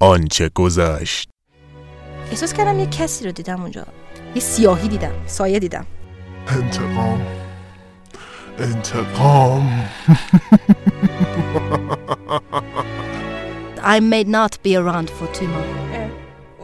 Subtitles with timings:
[0.00, 1.28] آنچه گذشت
[2.30, 3.86] احساس کردم یه کسی رو دیدم اونجا
[4.34, 5.86] یه سیاهی دیدم سایه دیدم
[6.48, 7.26] انتقام
[8.58, 9.90] انتقام
[13.96, 15.86] I may not be around for too long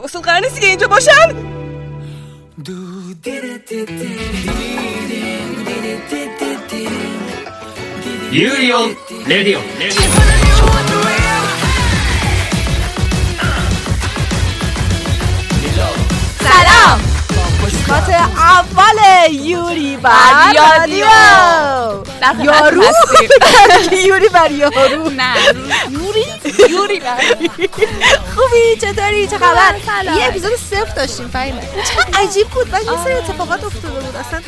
[0.03, 1.53] اصول قرار نیستی که اینجا باشن
[10.65, 11.22] سلام
[17.93, 21.05] قسمت اول یوری بر رادیو.
[22.43, 22.83] یارو.
[24.07, 25.09] یوری بر یارو.
[25.09, 25.33] نه
[25.89, 26.25] یوری
[26.69, 27.01] یوری
[28.35, 29.75] خوبی چطوری؟ چه خبر.
[30.17, 32.73] یه اپیزود صفر داشتیم فهیمه چقدر عجیب بود.
[32.73, 34.15] و یه سری اتفاقات افتاده بود.
[34.15, 34.41] اصلا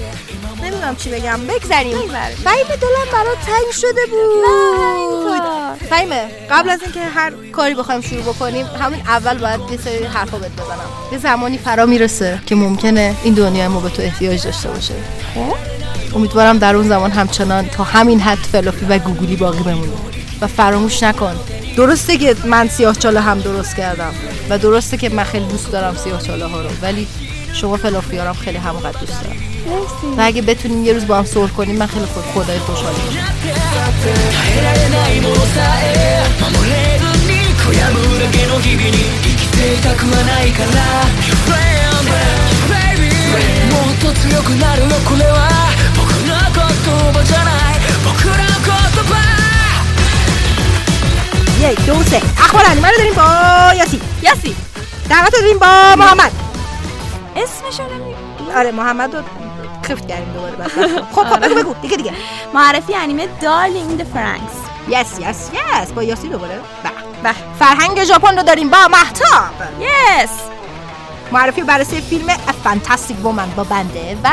[0.75, 1.39] نمی‌دونم چی بگم.
[1.47, 1.97] بگذریم.
[2.43, 5.41] فهیمه دلم برات تنگ شده بود.
[5.89, 10.38] فهیمه قبل از اینکه هر کاری بخوایم شروع بکنیم همون اول باید یه سری حرفا
[10.38, 10.89] بهت بزنم.
[11.11, 14.94] یه زمانی فرا می‌رسه که ممکنه این دنیای ما به تو احتیاج داشته باشه.
[15.35, 15.55] خب.
[16.16, 19.91] امیدوارم در اون زمان همچنان تا همین حد فلافی و گوگلی باقی بمونه.
[20.41, 21.35] و فراموش نکن.
[21.78, 24.13] درسته که من سیاه چاله هم درست کردم
[24.50, 27.07] و درسته که من خیلی دوست دارم سیاه چاله ها رو ولی
[27.56, 29.38] شما فلافیارم خیلی همونقدر دوست دارم.
[30.17, 32.97] و اگه بتونیم یه روز با هم صور کنیم من خیلی خود خدای خوشحالی
[51.62, 52.22] یک دو سه.
[52.38, 53.23] اخبار انیمه رو داریم با
[53.78, 54.02] یاسی.
[54.22, 54.56] یاسی.
[55.09, 56.44] دعوت رو داریم با محمد.
[57.36, 58.16] اسمشو نمی
[58.55, 59.22] آره محمد رو
[59.86, 60.72] خفت کردیم دوباره بعد.
[61.16, 62.14] خب خب بگو بگو دیگه دیگه.
[62.53, 64.53] معرفی انیمه Darling the Franxx.
[64.88, 65.50] Yes yes
[65.81, 65.91] yes.
[65.91, 66.59] با یاسی دوباره.
[66.83, 66.89] به
[67.23, 67.36] به.
[67.59, 70.30] فرهنگ ژاپن رو داریم با مهتاب yes.
[71.31, 72.28] معرفی و بررسی فیلم
[72.64, 74.30] Fantastic Woman با بنده و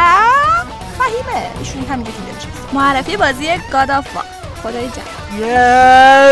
[0.99, 4.25] فهیمه ایشون همینجا که نمیشه معرفی بازی God of War
[4.63, 5.05] خدای جان.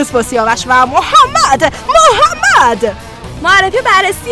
[0.01, 0.11] یس.
[0.11, 1.73] با سیاوش و محمد.
[1.89, 2.97] محمد!
[3.43, 4.31] معرفی بررسی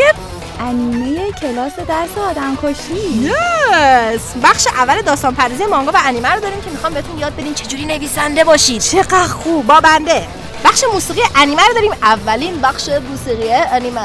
[0.60, 4.20] انیمه کلاس درس آدم کشی یس!
[4.42, 7.84] بخش اول داستان پردازی مانگا و انیمه رو داریم که می‌خوام بهتون یاد بدین چجوری
[7.86, 8.82] نویسنده باشید.
[8.82, 10.26] چقدر خوب با بنده.
[10.64, 11.92] بخش موسیقی انیمه رو داریم.
[12.02, 14.00] اولین بخش موسیقی انیمه.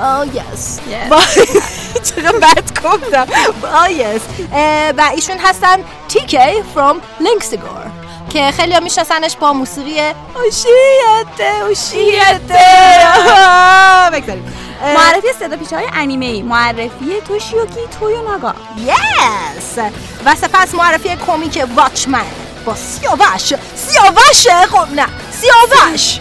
[0.00, 0.80] آه یس.
[2.16, 3.26] چقدر بد گفتم.
[3.74, 4.20] آه یس.
[4.98, 5.76] و ایشون هستن
[6.08, 7.86] تیکی from لینکسیگور
[8.30, 10.00] که خیلی ها میشناسنش با موسیقی
[10.34, 12.58] اوشیته اوشیته
[14.12, 14.52] بگذاریم.
[14.82, 18.54] معرفی صدا پیچه های انیمه ای معرفی توشیوکی تویوناگا.
[18.76, 19.78] یس
[20.24, 22.24] و سپس معرفی کمیک واچمن.
[22.64, 23.52] با سیاوش.
[23.76, 24.68] سیاوش!
[24.70, 25.06] خب نه.
[25.40, 26.18] سیاوش!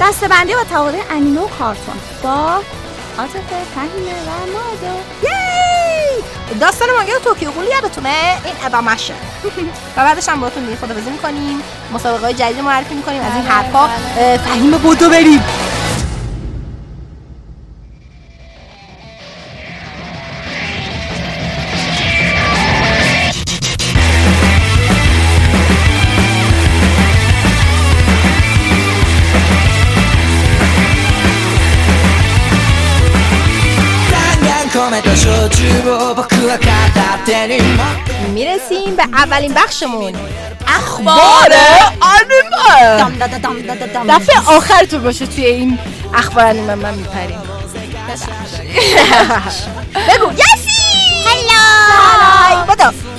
[0.00, 1.94] دسته بندی و تقاضای انیمه و کارتون.
[2.22, 2.60] با
[3.18, 3.40] عاطفه
[3.74, 4.98] فهیمه و مادو
[6.60, 9.14] داستان مانگا توکیو قولی یادتونه؟ این ادامشه
[9.96, 11.62] و بعدش هم باهاتون دیگه خدافظی می‌کنیم.
[11.94, 13.22] مسابقه های جدید معرفی می‌کنیم.
[13.22, 14.38] از این بله، حرفا بله.
[14.38, 15.44] فهیم بودو بریم.
[38.34, 40.12] می‌رسیم به اولین بخشمون.
[40.66, 41.52] اخبار
[42.02, 43.04] انیمه
[44.08, 45.78] دفعه آخر تو باشه توی این
[46.14, 47.38] اخبار انیمه من میپریم.
[50.08, 50.32] بگو.
[50.32, 50.82] یسی
[51.26, 52.64] هلو!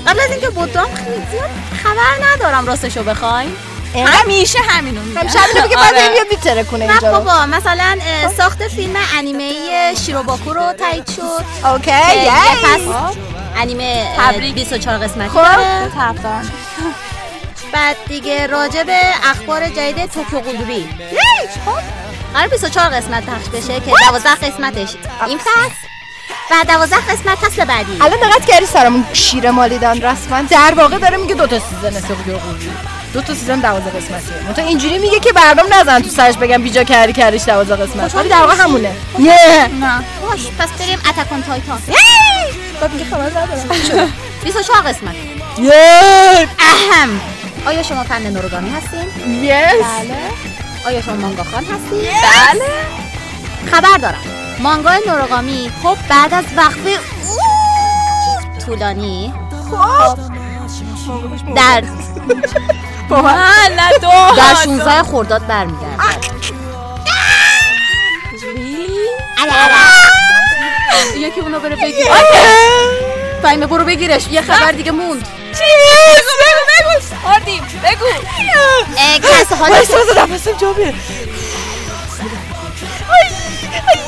[0.08, 1.50] قبل از اینکه بودم خیلی زیاد
[1.84, 3.48] خبر ندارم راستشو اینقدر
[3.96, 5.20] همیشه همینو میگم.
[5.20, 6.04] همیشه همینو بگه بعد آره.
[6.04, 7.12] این میتره کنه نه اینجا.
[7.12, 7.98] بابا مثلا
[8.38, 9.52] ساخت فیلم انیمه
[10.06, 11.66] شیروباکو رو تایید شد.
[11.68, 11.92] اوکی
[12.64, 12.82] پس
[13.58, 14.54] انیمه اه، تبریک.
[14.54, 15.42] 24 قسمتی خب.
[15.44, 15.92] داره.
[17.74, 20.90] بعد دیگه راجع به اخبار جدید توکیو قلوبی
[22.34, 24.90] قرار 24 قسمت پخش بشه که 12 قسمتش.
[25.28, 25.74] این فصل.
[26.52, 27.98] و 12 قسمت فصل بعدی.
[28.02, 32.38] الان دقت کردی سرمون شیر مالیدن رسما در واقع داره میگه دو تا سیزن سوکیو
[32.38, 32.72] قولی
[33.14, 34.48] دو تا سیزن 12 قسمتیه.
[34.48, 38.16] منتها اینجوری میگه که برنامه نزن تو سرش بگم بیجا کردی کردیش 12 قسمت.
[38.16, 38.92] ولی در واقع همونه.
[39.20, 40.04] یه نه.
[40.22, 41.80] باش پس بریم اتکون تایتان
[42.82, 44.12] بعد میگه خبر ندارم
[44.44, 45.16] 24 قسمت.
[45.58, 46.48] یه!
[46.60, 47.22] اهم.
[47.66, 50.18] آیا شما فن نوروگامی هستین؟ یس بله.
[50.88, 52.66] آیا شما مانگا خان هستین؟ بله.
[53.72, 54.22] خبر دارم.
[54.60, 57.00] مانگا نوروگامی خب بعد از وقفه
[58.66, 59.34] طولانی
[59.72, 60.18] خب.
[61.56, 61.84] در
[64.38, 66.04] در 16 خرداد برمیگرده
[71.18, 72.06] یکی اونو بره بگیر
[73.42, 74.28] فهمه برو بگیرش.
[74.28, 75.28] یه خبر دیگه موند.
[75.52, 75.60] چیز
[76.40, 78.06] بگو بگو آردیم بگو.
[79.20, 80.94] کس حالا وایسا وایسا نفسم جا بیاد
[83.10, 83.28] آی،
[83.74, 84.00] آی،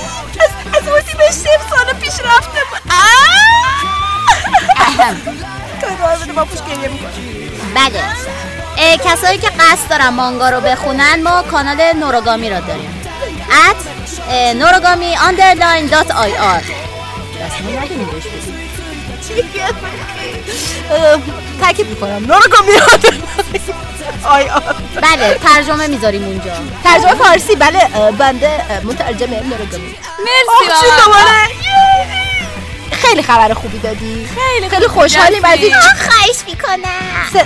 [0.77, 2.81] از وقتی به سه سال پیش رفته بود
[6.01, 7.11] کار بده با پوش گریه می‌کنم.
[7.75, 7.99] بله.
[7.99, 8.15] اه،
[8.77, 13.01] کسایی که قصد دارن مانگا رو بخونن ما کانال نوروگامی را داریم.
[14.29, 15.35] اه، نوروگامی ما
[17.77, 18.55] نداریم بهش بدیم.
[21.61, 22.25] تاکید می‌کنم.
[22.25, 23.05] نورگا میاد
[24.23, 24.61] آی آی
[25.01, 26.51] بله ترجمه می‌ذاریم اونجا.
[26.83, 29.81] ترجمه فارسی بله بنده اه، مترجم نورگا
[30.19, 32.24] مرسی دوباره؟
[32.95, 34.27] خیلی خبر خوبی دادی.
[34.35, 37.29] خیلی خیلی خوشحالیم از این خواهش می‌کنم.
[37.33, 37.45] س-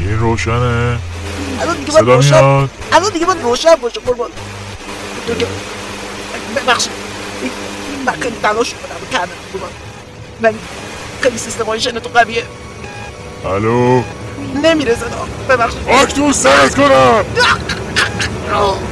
[0.00, 0.98] این روشنه.
[1.76, 2.70] دیگه باید صدا روشن میاد.
[2.92, 4.30] الان دیگه باید روشن باشه قربان.
[5.26, 5.46] دیگه-
[6.56, 6.92] ببخشید.
[7.42, 7.50] این-
[8.06, 9.70] من خیلی تلاش کنم کردم قربان.
[10.40, 10.54] من
[11.22, 12.42] خیلی سیستمایشن تو قویه.
[13.46, 14.02] الو؟
[14.62, 15.26] نمیره صدا.
[15.48, 15.88] ببخشید.
[15.88, 17.24] آکتوس سرت کنم.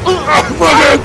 [0.06, 1.00] احمقت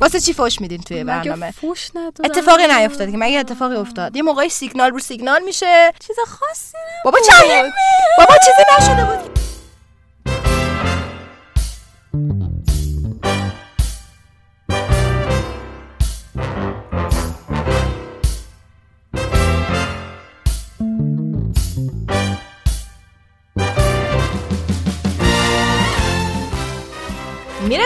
[0.00, 4.22] واسه چی فوش میدین توی برنامه؟ فوش ندادم اتفاقی نیافتاد که مگه اتفاقی افتاد؟ یه
[4.22, 5.92] موقعی سیگنال رو سیگنال میشه.
[6.06, 7.72] چیز خاصی بابا چند
[8.18, 9.36] بابا چیزی نشده بود.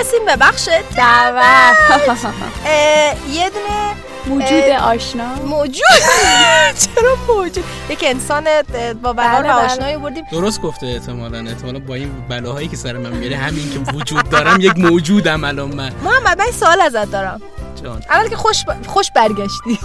[0.00, 1.44] می‌رسیم به بخش دعوت.
[3.31, 3.94] یه دونه
[4.26, 5.35] موجود آشنا.
[5.35, 5.82] موجود.
[6.97, 8.44] چرا موجود؟ یک انسان
[9.02, 9.52] با بله، و بله.
[9.52, 10.25] آشنایی بردیم.
[10.32, 11.38] درست گفته احتمالا.
[11.49, 15.75] احتمالا با این بلاهایی که سر من میره همین که وجود دارم یک موجودم الان
[15.75, 15.93] من.
[16.05, 17.41] محمد من سوال ازت دارم.
[17.85, 18.02] جان.
[18.11, 19.79] اول که خوش ب- خوش برگشتی.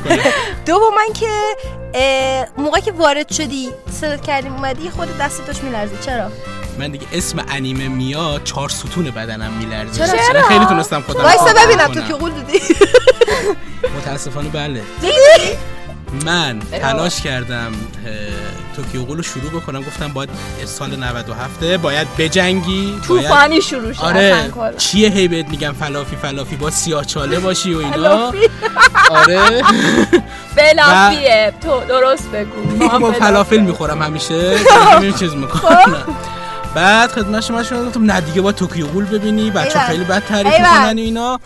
[0.66, 1.26] دوم که
[1.94, 3.70] اه، موقعی که وارد شدی
[4.00, 5.96] صدا کردیم اومدی خود دست داشت میلرزی.
[6.06, 6.30] چرا؟
[6.78, 10.06] من دیگه اسم انیمه میاد چهار ستون بدنم میلرزه.
[10.06, 11.86] چرا؟ چرا؟ خیلی تونستم خودم وایسا ببینم.
[11.86, 12.58] تو که قول دادی.
[13.98, 14.82] متاسفانه بله.
[16.24, 17.72] من تلاش کردم
[18.76, 19.82] Tokyo Ghoul رو شروع بکنم.
[19.82, 20.30] گفتم باید
[20.64, 24.50] سال 97 باید بجنگی باید توفانی شروع شد آره.
[24.78, 28.32] چیه هی بهت میگم fluffy؟ fluffy با سیاه چاله باشی و اینا.
[29.10, 29.62] آره.
[30.56, 31.52] fluffy ه.
[31.62, 32.88] تو درست بگو.
[32.98, 34.58] با فلافل می‌خورم همیشه.
[35.18, 35.96] چیز می‌کنم.
[36.74, 39.78] بعد خدمت شما شما گفتم نه دیگه با Tokyo Ghoul ببینی بچه.
[39.78, 40.52] خیلی بد تعریف.
[40.52, 41.40] می‌کنن اینا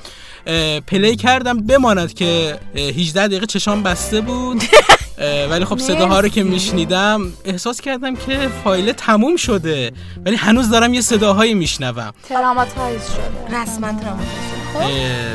[0.86, 4.62] play کردم بماند که اه، 18 دقیقه چشام بسته بود
[5.50, 9.92] ولی خب صداها رو که میشنیدم احساس کردم که فایل تموم شده
[10.26, 13.92] ولی هنوز دارم یه صداهایی میشنوم traumatize شده رسما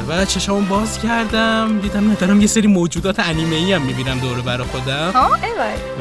[0.07, 4.41] و چشامو باز کردم دیدم نه دارم یه سری موجودات انیمه ای هم می‌بینم دور
[4.41, 5.11] بر خودم.
[5.13, 5.29] ها؟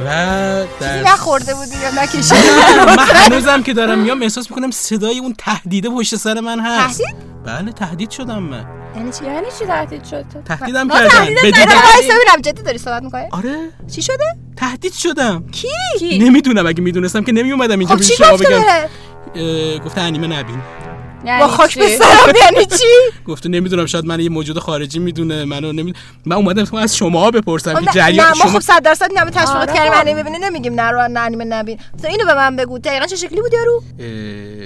[0.07, 2.51] و در نخورده بودی یا نکشیدی؟
[2.97, 6.99] من هنوزم که دارم میام احساس می‌کنم صدای اون تهدیده پشت سر من هست.
[6.99, 8.67] تهدید؟ بله تهدید شدم من.
[8.97, 11.65] یعنی چی؟ یعنی چی تهدید شد تو؟ تهدیدم کردن بدون
[12.03, 13.71] ببینم جدی داری صحبت می‌کنی؟ آره.
[13.95, 15.45] چی شده؟ تهدید شدم.
[15.53, 19.79] کی؟ نمی‌دونم اگه می‌دونستم که نمیومدم اینجا خب پیش چی شما بگم.
[19.85, 20.59] گفته انیمه نبین.
[21.25, 22.85] با خاک؟ به سرم یعنی چی؟
[23.29, 25.93] گفته نمی‌دونم شاید من یه موجود خارجی می‌دونه منو نمی
[26.27, 29.19] من اومدم تو از شما بپرسم که خب نه- جریان شما خب صد درصد این
[29.19, 29.73] همه تشویقات آره.
[29.75, 29.93] کردیم.
[29.95, 31.79] انیمه ببینی نمیگیم نه رو نه انیمه نبین.
[31.99, 33.83] مثلا اینو به من بگو دقیقا چه شکلی بود یارو؟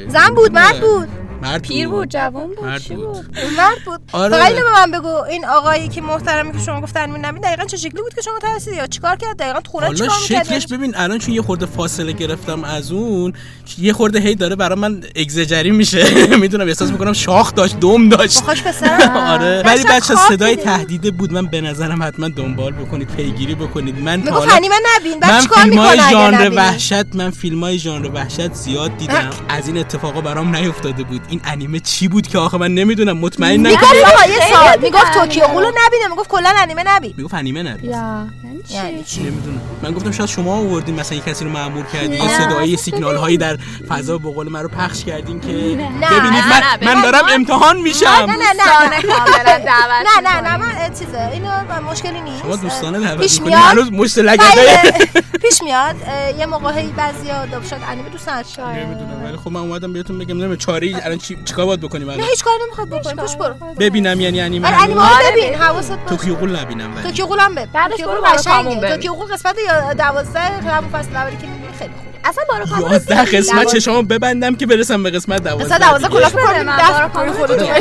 [0.09, 1.09] زن بود مرد بود؟
[1.43, 2.99] مرد پیر بود جوان بود مرد بود.
[2.99, 4.01] بود؟ مرد بود.
[4.13, 4.37] آره.
[4.37, 7.65] فقط اینو به من بگو این آقایی که محترمی که شما گفت انیمه نبین دقیقا
[7.65, 10.45] چه شکلی بود که شما ترسیدی یا چیکار کرد؟ دقیقا تو خونه حالا چیکار می‌کرد
[10.47, 13.33] شکلش ببین الان چون یه خورده فاصله گرفتم از اون
[13.79, 16.05] یه خورده هی داره برای من اگزجری میشه.
[16.41, 18.43] می‌دونم احساس می‌کنم شاخ داشت دم داشت.
[18.65, 19.63] به سرم آره.
[19.67, 20.57] ولی بچه صدای.
[20.57, 21.33] تهدیده بود.
[21.33, 23.99] من به نظرم حتما دنبال بکنید پیگیری بکنید.
[23.99, 25.19] من تا حالا انیمه نبین.
[25.21, 29.31] من فیلم های ژانر؟ وحشت من فیلم های ژانر وحشت زیاد دیدم.
[29.49, 31.21] از این اتفاقا برام نیفتاده بود.
[31.33, 34.81] این انیمه چی بود که آخه من نمی‌دونم مطمئن می‌گفت نکنم آقا یه خیلی سال.
[34.83, 35.73] می‌گفت توکیو قولو رو.
[35.87, 37.15] نبینه می‌گفت کلا انیمه نبین.
[37.17, 39.61] می‌گفت انیمه نبید یا یعنی یعنی چی؟ نمی‌دونم.
[39.83, 42.39] من گفتم شاید شما آوردین مثلا یه کسی رو معمول کردین یه نه.
[42.39, 43.59] صدایی سیگنال هایی در
[43.89, 45.63] فضا به قول من رو پخش کردین که نه،
[46.11, 48.07] ببینید نه، من, نه، من دارم امتحان نه میشم.
[48.07, 51.51] نه نه نه کاملا دعوت نه نه نه من چیزه اینو
[51.91, 52.43] مشکلی نیست.
[52.43, 53.61] شما دوستانه دعوت پیش میاد.
[53.61, 55.09] هنوز مشت لگدای بله،
[55.43, 55.97] پیش میاد.
[56.39, 60.57] یه موقعی بعضیا شد انیمه دوست نداشتن نمی‌دونم ولی خب من اومدم بهتون بگم نمی‌دونم
[60.57, 63.55] چاره الان چی چیکار باید بکنیم نه الان هیچ کاری نمی‌خواد بکنی پوش برو.
[63.79, 65.55] ببینم یعنی انیمه آره؟ انیمه آره، ببین.
[65.55, 66.05] حواست باشه.
[66.07, 67.03] توکیو قول نبینم ولی.
[67.03, 68.91] توکیو قول هم ببین بعدش برو قشنگه.
[68.95, 72.93] توکیو قول قسمت یا- دوازده همون فصل اولی که می‌بینی خیلی خوبه اصلا بارو کامل
[72.93, 76.19] 11 قسمت چشامو ببندم که برسم به قسمت 12 مثلا دوازه دیگه.
[76.21, 77.81] کلاف کار من دست بارو می‌کنی کامل خودتو دیگه.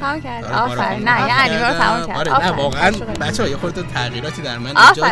[0.00, 0.44] تمام کرد.
[0.44, 1.02] آفرین کامل.
[1.02, 2.50] نه یه انیمه رو تمام کرد آره نه.
[2.52, 3.26] واقعا خوشو بده.
[3.26, 4.66] بچه ها یه خورده تغییراتی در من.
[4.66, 5.06] ایجاد شده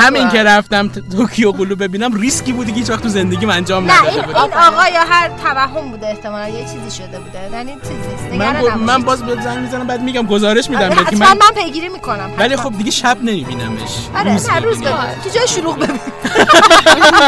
[0.00, 0.28] همین.
[0.28, 4.22] که رفتم توکیو گلو ببینم ریسکی بودی که هیچ وقت تو زندگیم انجام نداده این,
[4.22, 8.74] بودم این آقا یا هر توهم بوده احتمالا یه چیزی شده بوده یعنی چیزی من.
[8.74, 12.30] من باز به زنگ می‌زنم بعد میگم گزارش میدم بهت که من من پیگیری می‌کنم
[12.38, 13.80] ولی خب دیگه شب نمیبینمش
[14.16, 14.32] آره
[14.64, 14.78] روز.
[14.82, 14.92] ببین
[15.24, 16.00] تو جای شلوغ ببین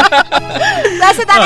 [1.01, 1.39] دست در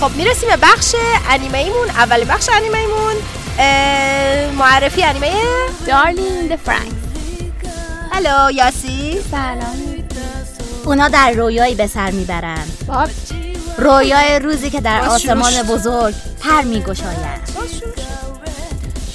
[0.00, 0.94] خب می‌رسیم به بخش
[1.30, 3.14] انیمه ایمون اول بخش انیمه ایمون
[4.58, 5.32] معرفی انیمه
[5.86, 6.92] دارلینگ د فرانک
[8.12, 9.20] هلو یاسی.
[9.30, 10.04] سلام.
[10.84, 12.64] اونا در رویایی به سر می‌برن.
[13.78, 15.62] رویای روزی که در آسمان.
[15.62, 17.42] بزرگ پر میگشاید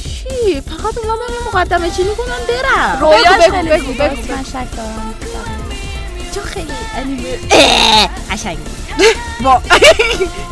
[0.04, 3.12] چی؟ فقط اونا به مقدمه چی می‌کنن برم.
[3.52, 4.16] خیلی بگو، زیباست.
[4.16, 4.34] بگو.
[4.34, 5.14] من شک دارم.
[6.36, 7.38] تو خیلی انیمه.
[7.52, 8.58] اه، قشنگ
[9.44, 9.62] با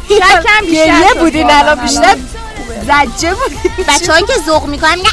[0.09, 2.15] شکم بیشتر بودین الان بیشتر.
[2.83, 5.09] زجه بودین بچه هایی که ذوق می‌کنن میگن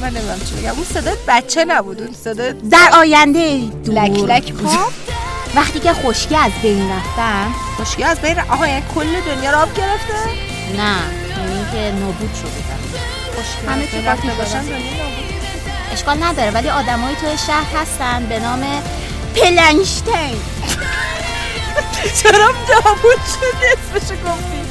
[0.00, 3.94] من نمی‌دونم چی بگم اون صدای بچه نبود اون صدای در آینده دور.
[3.94, 4.92] لک لک بود
[5.54, 7.54] وقتی که خشکی از بین رفتن.
[7.76, 10.14] خوشگی از بین آها یعنی کل دنیا رو آب گرفته؟
[10.76, 10.96] نه
[11.36, 12.66] یعنی که نابود شده
[13.72, 14.62] همه قاطی باشن.
[14.62, 15.24] دنیا نابود.
[15.92, 18.82] اشکال نداره ولی آدمای توی شهر هستن به نام
[19.34, 20.40] پلنشتین
[22.22, 24.65] چرا نابود شدی اسمشو گفتی.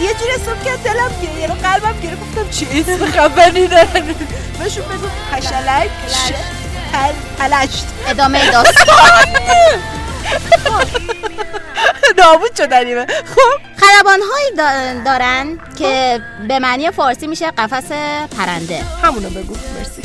[0.00, 4.14] یه جور اسم که دلم گیره رو قلبم گیره گفتم چی؟ اسم خفنی دارن
[4.58, 5.90] بهشون بگو پشلک
[6.92, 8.96] پل پلشت ادامه داستان.
[12.18, 13.60] نابود شد انیمه خب.
[13.76, 14.56] خلبان هایی
[15.04, 17.92] دارن که به معنی فارسی میشه قفس
[18.38, 18.82] پرنده.
[19.02, 19.54] همونو بگو.
[19.78, 20.02] مرسی.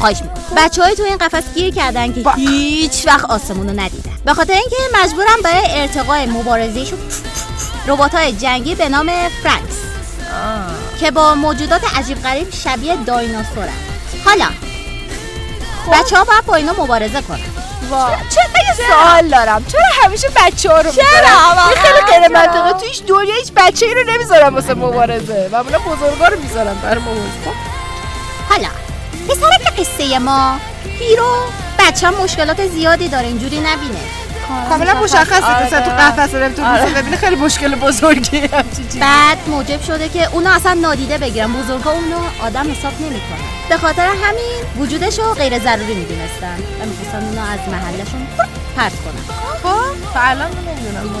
[0.00, 0.44] خواهش می‌کنم.
[0.56, 4.10] بچه های تو این قفس گیر کردن که هیچ وقت آسمون رو ندیدن.
[4.24, 6.98] به خاطر اینکه مجبورن برای ارتقای مبارزهشون
[7.88, 9.10] ربات های جنگی به نام
[9.42, 9.76] فرانکس
[11.00, 13.72] که با موجودات عجیب غریب شبیه دایناسورن.
[14.24, 14.46] حالا
[15.92, 17.40] بچه ها باید با اینا مبارزه کنن.
[18.30, 19.64] چرا یه سوال دارم.
[19.64, 21.04] چرا همیشه بچه ها رو چرا؟
[21.76, 25.48] خیلی غیر چرا؟ منطقه تو هیچ دنیا هیچ بچه ای رو نمی‌ذارن واسه مبارزه.
[25.52, 27.22] معمولا بزرگا رو می‌ذارن برای مبارزه.
[27.44, 27.54] خب.
[28.50, 28.68] حالا
[29.28, 30.58] پسرک قصه ما
[30.98, 31.36] هیرو
[31.78, 34.00] بچه مشکلات زیادی داره اینجوری نبینه.
[34.68, 35.66] کاملا مشخصه آره.
[35.66, 36.90] مثلا تو قفس نمی‌تونه آره.
[36.90, 38.48] ببینه خیلی مشکل بزرگی
[39.00, 41.52] بعد موجب شده که اونا اصلا نادیده بگیرن.
[41.52, 43.48] بزرگا اونو آدم حساب نمی‌کنن.
[43.68, 46.58] به خاطر همین وجودش رو غیر ضروری می‌دونستن.
[46.80, 48.26] و می‌خواستن اونو از محلشون
[48.76, 49.36] پرت کنن.
[49.62, 51.14] خب تا الان نمی‌دونم.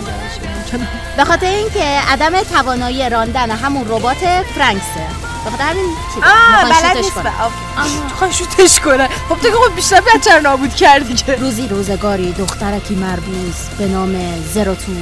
[1.16, 4.16] به خاطر اینکه عدم توانایی راندن همون ربات
[4.54, 5.06] فرانکسه.
[5.50, 10.40] به خاطر همین چیز آه بلد نیست شوتش کنه خب تو که خب بیشتر بچه
[10.40, 11.34] نابود کردی که.
[11.34, 14.92] روزی روزگاری دخترکی مربوز به نام زروتو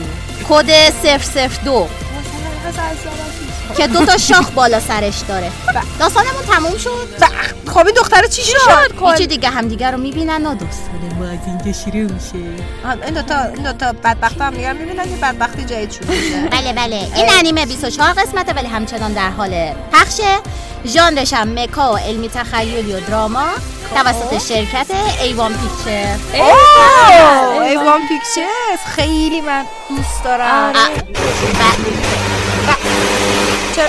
[0.48, 0.70] کد
[1.64, 1.88] 002
[3.76, 5.50] که دو تا شاخ بالا سرش داره.
[5.98, 7.08] داستانمون تموم شد.
[7.66, 11.72] خب این دختره چی شد؟ هیچی دیگه همدیگه رو می‌بینن و داستان ما از اینجا
[11.72, 12.34] شروع میشه.
[13.04, 16.48] این دوتا این دوتا بدبخت هم دیگر می‌بینن یه بدبختی جدید شروع میشه.
[16.56, 16.96] بله بله.
[16.96, 20.38] این انیمه 24 قسمته ولی همچنان در حال پخشه.
[20.86, 23.46] ژانرش هم مکا و علمی تخیلی و دراما.
[23.94, 24.86] توسط شرکت
[25.22, 26.16] ایوان پیکچر
[27.62, 28.94] ایوان پیکچرز.
[28.96, 30.72] خیلی من دوست دارم.
[33.76, 33.88] چرا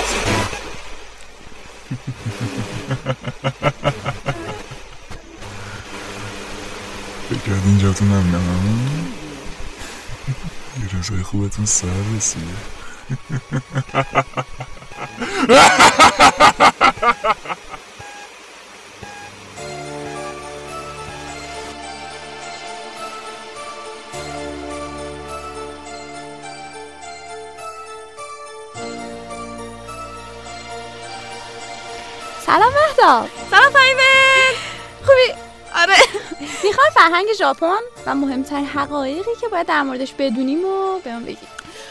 [7.30, 8.38] فکر جاتون هم نه؟
[10.82, 12.46] یه روزای خوبتون سر رسیده.
[33.00, 33.28] سلام.
[33.50, 34.02] فهیمه
[35.06, 35.40] خوبی؟
[35.76, 35.94] آره.
[36.64, 41.38] می‌خوای فرهنگ ژاپن و مهمترین حقایقی که باید در موردش بدونیم و بهمون بگی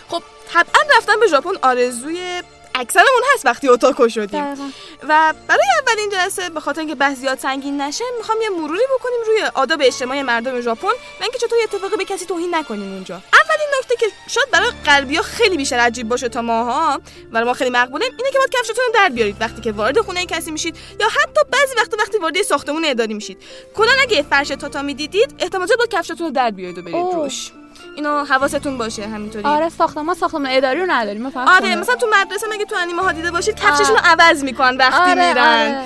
[0.09, 0.23] خب
[0.53, 2.41] طبعا رفتن به ژاپن آرزوی
[2.75, 4.45] اکثرمون هست وقتی اوتاکو شدیم.
[4.45, 4.69] دقیقاً.
[5.03, 9.19] و برای اولین جلسه به خاطر اینکه بحث زیاد سنگین نشه می‌خوام یه مروری بکنیم
[9.27, 13.15] روی آداب اجتماعی مردم ژاپن و اینکه چطور یه اتفاقی به کسی توهین نکنیم اونجا.
[13.15, 17.01] اولین نکته که شاید برای غربیا خیلی بیشتر عجیب باشه تا ماها.
[17.31, 19.35] و ما خیلی مقبوله اینه که باید کفشتون رو در بیارید.
[19.39, 23.37] وقتی که وارد خونه کسی میشید یا حتی بعضی وقتا وقتی وارد ساختمون اداری میشید.
[23.75, 27.15] کلا اگه فرش تاتامی دیدید احتمالاً باید کفشتون رو در بیارید و برید اوه.
[27.15, 27.51] روش.
[27.95, 29.45] اینو حواستون باشه همینطوری.
[29.45, 31.75] آره ساختمان ما ساختمان اداری رو نداریم آره خونه.
[31.75, 35.27] مثلا تو مدرسه مگه تو انیمه ها دیده باشید کفششون رو عوض می‌کنن وقتی آره،
[35.27, 35.77] میرن.
[35.77, 35.83] آره.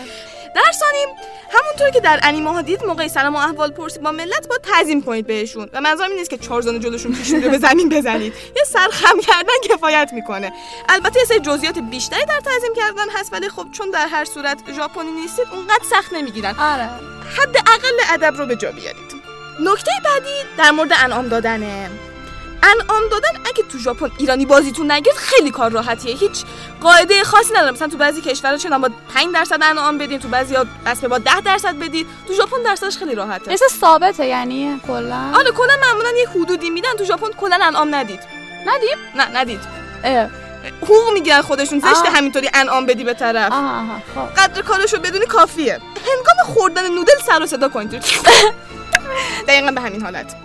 [0.56, 1.10] در ثانیم
[1.52, 5.02] همونطوری که در انیمه ها دید موقع سلام و احوال پرسی با ملت با تعظیم
[5.02, 5.70] کنید بهشون.
[5.74, 8.34] و منظورم این نیست که چهار زانو جلوشون پیشونی رو به زمین بزنید.
[8.56, 10.54] یه سرخم کردن کفایت می‌کنه.
[10.90, 14.58] البته یه سری جزئیات بیشتری در تعظیم کردن هست ولی خب چون در هر صورت
[14.76, 16.56] ژاپنی نیستید اونقدر سخت نمی‌گیرن.
[16.60, 16.90] آره.
[17.38, 19.12] حد اقل ادب رو به جا بیارید.
[19.60, 21.90] نکته بعدی در مورد انعام دادنه.
[22.64, 26.16] انعام دادن اگه تو ژاپن ایرانی بازیتون نگید خیلی کار راحتیه.
[26.16, 26.44] هیچ
[26.82, 30.56] قاعده خاصی نداره مثلا تو بعضی کشورها چه با 5 درصد انعام بدین تو بعضی
[30.86, 33.52] اسب با 10 درصد بدید تو ژاپن درصدش خیلی راحته.
[33.54, 36.94] اسم ثابته یعنی کلا؟ آره کلا معمولا یه حدودی میدن.
[36.98, 38.20] تو ژاپن کلا انعام ندید.
[38.68, 39.60] ندیم؟ نه ندید.
[40.04, 40.30] اه.
[40.82, 41.80] حقوق می‌گیرن خودشون.
[41.80, 42.16] زشته آه.
[42.16, 43.52] همینطوری انعام بدی به طرف.
[43.52, 44.42] آها آها خب.
[44.42, 45.74] قدر کارشو بدونی کافیه.
[45.96, 47.92] هنگام خوردن نودل سر و صدا کنید.
[49.48, 50.36] دقیقا به همین حالت.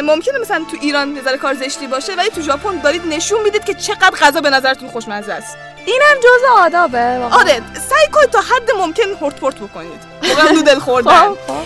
[0.00, 3.74] ممکنه مثلا تو ایران نظر کار زشتی باشه ولی تو ژاپن دارید نشون می‌دید که
[3.74, 5.56] چقدر غذا به نظرتون خوشمزه است.
[5.86, 7.38] اینم جزء آدابه واقعا.
[7.38, 10.00] آره سعی کنید تا حد ممکن هورت پورت بکنید.
[10.22, 11.62] موقع نودل خوردن خب خب.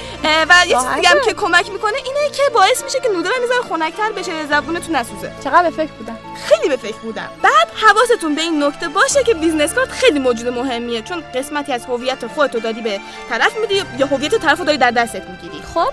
[0.49, 0.95] و یه چیز.
[0.95, 4.47] دیگه هم که کمک می‌کنه اینه که باعث میشه که نودل می‌ذاره خنک‌تر بشه و
[4.47, 5.33] زبونتون نسوزه.
[5.45, 9.35] چقدر به فکر بودم خیلی به فکر بودم بعد حواستون به این نکته باشه که
[9.35, 14.06] business card خیلی موجود مهمیه چون قسمتی از هویت خودتو دادی به طرف میدی یا
[14.06, 15.62] هویت طرفو داری در دستت می‌گیری.
[15.75, 15.88] خب.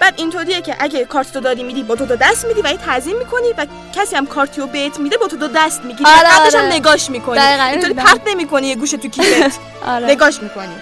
[0.00, 2.76] بعد اینطوریه که اگه کارت تو داری میدی با تو دو دست میدی و یه
[2.76, 6.10] تعظیم می‌کنی و کسی هم کارتی رو بهت میده با تو دو دست می‌گیری.
[6.10, 6.74] آره، و قبلش هم آره.
[6.74, 7.38] نگاش می‌کنی.
[7.38, 7.94] اینطوری.
[7.94, 9.60] پرت نمی‌کنی یه گوشه تو کیفت.
[9.86, 10.06] آره.
[10.06, 10.74] نگاش می‌کنی.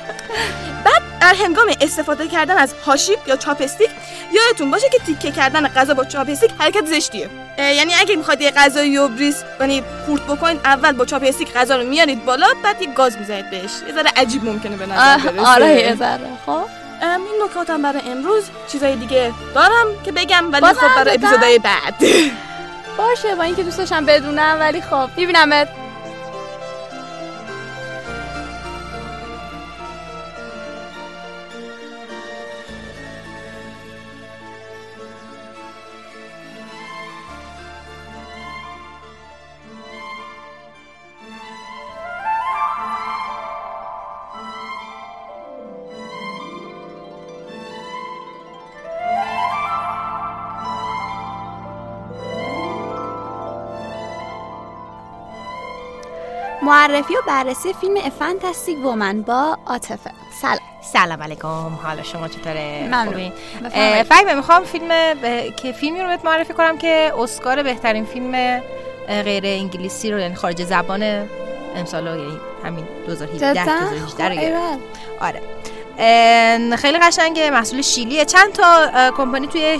[0.85, 3.90] بعد در هنگام استفاده کردن از هاشی یا chopstick
[4.33, 7.28] یادتون باشه که تیکه کردن غذا با چاپستیک حرکت زشتیه.
[7.59, 11.85] یعنی اگه می‌خواد یه غذایی رو بریز یعنی خورد بکنید اول با چاپستیک غذا رو
[11.85, 13.71] میارید بالا بعد یه گاز می‌زنید بهش.
[13.88, 15.47] یه ذره عجیب ممکنه به نظر برسه.
[15.47, 16.28] آره یه ذره.
[16.47, 16.64] خب.
[17.11, 18.44] این نکاتم برای امروز.
[18.68, 21.94] چیزای دیگه دارم که بگم ولی خب برای؟ اپیزودهای بعد.
[22.98, 25.68] باشه با اینکه دوست داشتم بدونم ولی خب میبینمت.
[56.88, 60.11] معرفی و بررسی فیلم فانتاستیک وومن با عاطفه.
[60.40, 60.59] سلام.
[60.92, 61.79] سلام علیکم.
[61.83, 63.33] حالا شما چطوره؟ ممنون.
[64.03, 68.61] فهمه می‌خوام فیلم اه، که فیلمی رو بهت معرفی کنم که اسکار بهترین فیلم
[69.09, 71.29] غیر انگلیسی رو یعنی خارج زبان
[71.77, 74.79] امسال یعنی همین 2017 جدا؟ 2018 رو خب،.
[75.20, 75.40] آره.
[76.76, 79.78] خیلی قشنگه محصول شیلیه چند تا کمپانی توی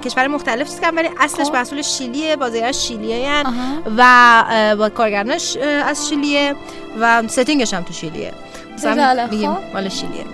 [0.00, 1.54] کشور مختلف چیز ولی اصلش خب.
[1.54, 3.42] محصول شیلیه بازیگرش شیلیه.
[3.96, 6.54] و با کارگردانش اه، از شیلیه
[7.00, 8.32] و ستینگش هم تو شیلیه
[9.30, 9.60] میگیم خب.
[9.74, 10.24] مال شیلیه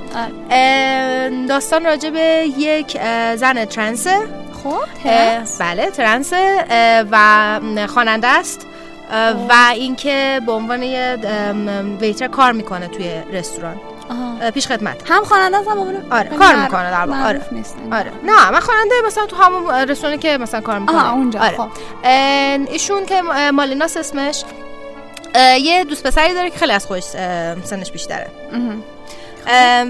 [0.50, 1.46] آره.
[1.46, 2.98] داستان راجع به یک
[3.36, 4.18] زن ترنسه
[4.64, 5.60] خب ترنس.
[5.60, 6.64] بله ترنسه
[7.10, 8.66] و خواننده است
[9.12, 11.16] اه، و اینکه به عنوان یه
[12.00, 13.80] ویتر کار می‌کنه توی رستوران
[14.54, 15.10] پیش خدمت.
[15.10, 17.42] هم خواننده هم بابا آره، خیلی کار می‌کنه در واقع، آره.
[17.52, 17.92] نیستن.
[17.92, 18.12] آره.
[18.24, 20.96] نه من خواننده مثلا تو همون رستورانی که مثلا کار می‌کنه.
[20.96, 21.56] آها اونجا آره.
[21.56, 21.68] خب.
[22.72, 24.44] ایشون که مالیناس اسمش
[25.60, 27.04] یه دوست پسری داره که خیلی از خودش
[27.64, 28.30] سنش بیشتره.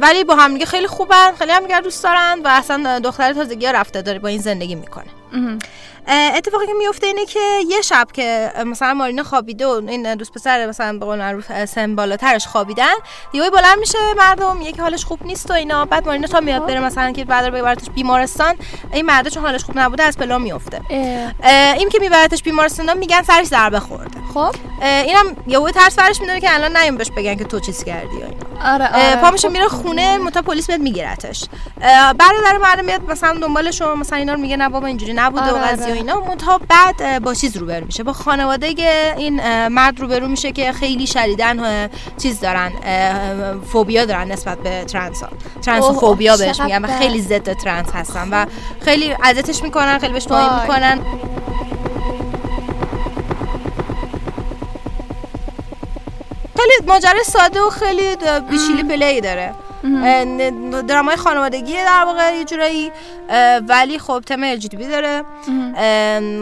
[0.02, 4.18] ولی با هم خیلی خوبن خیلی هم دوست دارن و اصلا دختر تازگی رفته داره
[4.18, 5.06] با این زندگی می‌کنه.
[6.08, 10.66] اتفاقی که میفته اینه که یه شب که مثلا مارینا خوابیده و این دوست پسر
[10.66, 12.94] مثلا به قول معروف سن بالاترش خوابیدن
[13.32, 15.84] یهو بلند میشه مردم یکی حالش خوب نیست و اینا.
[15.84, 18.54] بعد مارینا تا میاد بره مثلا که بعد ببرتش بیمارستان
[18.92, 20.80] این مرده چون حالش خوب نبوده از پلا میفته
[21.78, 24.18] این که میبرتش بیمارستان میگن سرش ضربه خورده.
[24.34, 28.16] خب؟ اینم یهو ترس برش میداره که الان نیم بهش بگن که تو چیز کردی
[28.16, 28.74] یا اینا.
[28.74, 29.16] آره آره.
[29.16, 31.44] پا میشه میره خونه متا پلیس میاد میگیرتش.
[32.18, 35.54] برادر مرد میاد مثلا دنبالش و مثلا اینا رو میگه نه بابا اینجوری نبوده و
[35.54, 35.97] آره، قضیه و آره.
[35.98, 38.66] اینا متا بعد با چیز روبرو میشه با خانواده
[39.16, 42.72] این مرد روبرو میشه که خیلی شدیدن چیز دارن
[43.72, 45.28] فوبیا دارن نسبت به ترنس ها
[45.62, 46.98] transphobia بهش میگن و.
[46.98, 48.46] خیلی ضد trans هستن و
[48.80, 50.98] خیلی اذیتش می‌کنن خیلی بهش توهین وای.
[56.58, 58.16] می‌کنن ماجرای ساده و خیلی
[58.50, 59.54] بی شیله پیله داره.
[60.88, 62.92] درامای خانوادگی در واقع یه جورایی
[63.68, 65.22] ولی خب تم LGTB داره.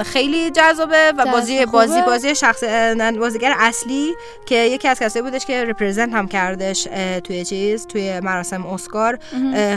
[0.02, 2.02] خیلی جذابه و بازی بازی.
[2.02, 2.64] بازی شخص
[3.18, 4.14] بازیگر اصلی
[4.46, 6.88] که یکی از کسایی بودش که رپرزنت هم کردش
[7.24, 9.18] توی چیز توی مراسم اسکار.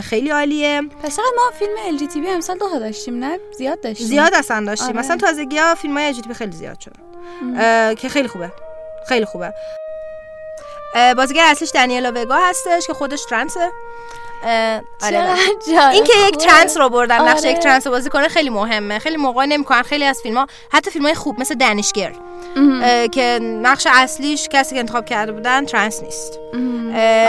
[0.02, 0.82] خیلی عالیه.
[1.02, 4.06] پس ما فیلم LGTB امسال دو داشتیم نه؟ زیاد داشتیم.
[4.06, 4.88] زیاد اصلا داشتیم.
[4.88, 4.98] آره.
[4.98, 7.02] مثلا تازگی ها فیلم های خیلی زیاد شدن
[7.56, 8.52] اه، که خیلی خوبه.
[9.08, 9.54] خیلی خوبه.
[11.16, 13.70] بازیگر اصلیش دنیلا وگا هستش که خودش ترنسه
[14.42, 15.92] آره جالب.
[15.92, 16.36] این که یک.
[16.36, 17.50] ترنس رو بردن نقش آره.
[17.50, 20.90] یک ترنس رو بازی کنه خیلی مهمه خیلی موقع نمی‌کنن خیلی از فیلم ها حتی
[20.90, 22.12] فیلم های خوب مثل Danish Girl
[22.82, 26.38] اه، که نقش اصلیش کسی که انتخاب کرده بودن trans نیست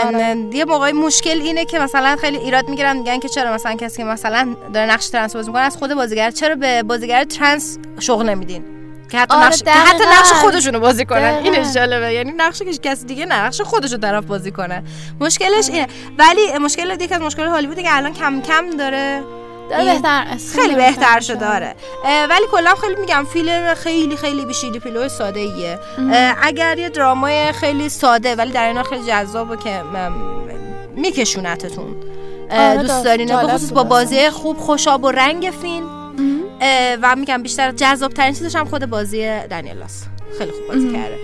[0.06, 0.36] آره.
[0.52, 4.04] یه موقعی مشکل اینه که مثلا خیلی ایراد می‌گیرن میگن که چرا مثلا کسی که
[4.04, 8.81] مثلا داره نقش trans بازی می‌کنه از خود بازیگر چرا به بازیگر trans شغل نمیدین
[9.12, 10.04] که حتی آره، نقش که حتی.
[10.04, 11.40] نقش خودشونو بازی کنن.
[11.44, 14.82] اینش جالبه یعنی نقش که کسی دیگه نه نقش خودشو طرف بازی کنه.
[15.20, 15.86] مشکلش اینه.
[16.18, 19.22] ولی مشکل دیگه از مشکل هالیووده که الان کم کم داره
[19.70, 24.78] داره این بهتر خیلی بهتر شده اه، ولی کلا خیلی میگم فیلم خیلی خیلی بیشیلی
[24.78, 25.78] پیلوی ساده ایه
[26.42, 29.82] اگر یه درامای خیلی ساده ولی در این حال خیلی جذابه که
[30.96, 31.96] میکشونتتون.
[32.50, 33.28] آره، دوست دارین.
[33.28, 33.82] به خصوص با.
[33.82, 36.01] بازی خوب خوشاب و رنگ فیلم.
[37.02, 40.04] و میگم بیشتر جذاب ترین چیزش هم خود بازی دنیلاس
[40.38, 41.18] خیلی خوب بازی کرده.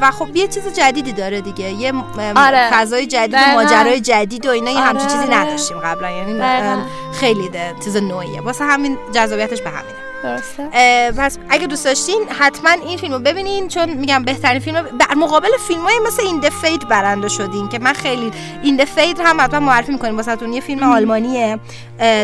[0.00, 1.70] و خب یه چیز جدیدی داره دیگه.
[1.70, 1.92] یه
[2.36, 2.70] آره.
[2.72, 3.54] فضای جدید و.
[3.54, 5.36] ماجرای جدید و اینا یه همچین آره، چیزی آره.
[5.36, 6.10] نداشتیم قبلا.
[6.10, 8.40] یعنی خیلی ده چیز نوعیه.
[8.40, 10.11] واسه همین جذابیتش به همینه.
[10.22, 10.68] درسته.
[11.18, 15.48] پس اگه دوست داشتین حتما این فیلم رو ببینین چون میگم بهترین فیلم در مقابل
[15.68, 18.30] فیلم های مثل In the Fade برنده شدین که من خیلی
[18.62, 20.16] In the Fade هم حتما معرفی می‌کنیم.
[20.16, 21.58] واسهتون یه فیلم آلمانیه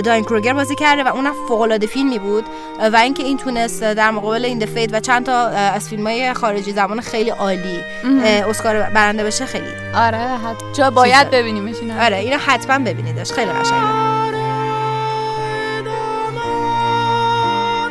[0.04, 2.44] دایان کروگر بازی کرده و اونم فوق العاده فیلمی بود.
[2.92, 6.32] و اینکه این تونست در مقابل In the Fade و چند تا از فیلم های
[6.34, 7.80] خارجی زمان خیلی عالی
[8.50, 9.66] اسکار برنده بشه خیلی.
[9.94, 13.32] آره حت جا باید ببینیمش آره اینو حتما ببینیدش.
[13.32, 14.27] خیلی قشنگه.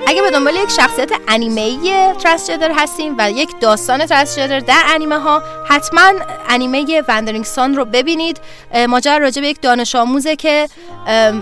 [0.10, 5.44] اگه به دنبال یک شخصیت انیمه ترانسجندر هستیم و یک داستان ترانسجندر در انیمه ها
[5.70, 6.12] حتما
[6.50, 8.40] انیمه وندرینگ سان رو ببینید.
[8.90, 10.68] ماجرا راجع به یک دانش آموزه که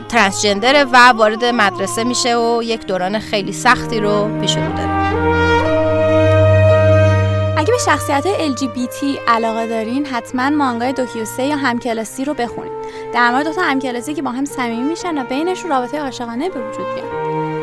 [0.10, 5.06] ترانسجندره و وارد مدرسه میشه و یک دوران خیلی سختی رو پیش رو داره.
[7.58, 12.72] اگه به شخصیت LGBT علاقه دارین حتما مانگای دوکیوسه یا همکلاسی رو بخونید.
[13.14, 16.60] در مورد دو تا همکلاسی که با هم صمیمی میشن و بینشون رابطه عاشقانه به
[16.60, 17.55] وجود بیاد.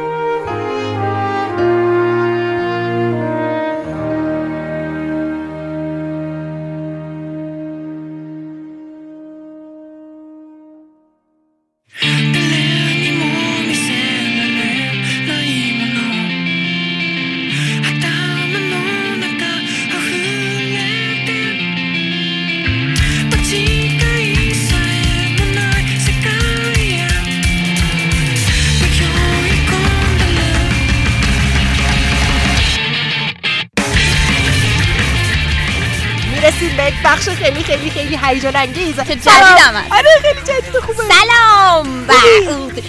[37.76, 38.96] خیلی خیلی هیجان انگیز.
[38.96, 39.84] که جدیدم.
[39.90, 41.02] آره خیلی جدید خوبه.
[41.02, 42.08] سلام.
[42.08, 42.12] و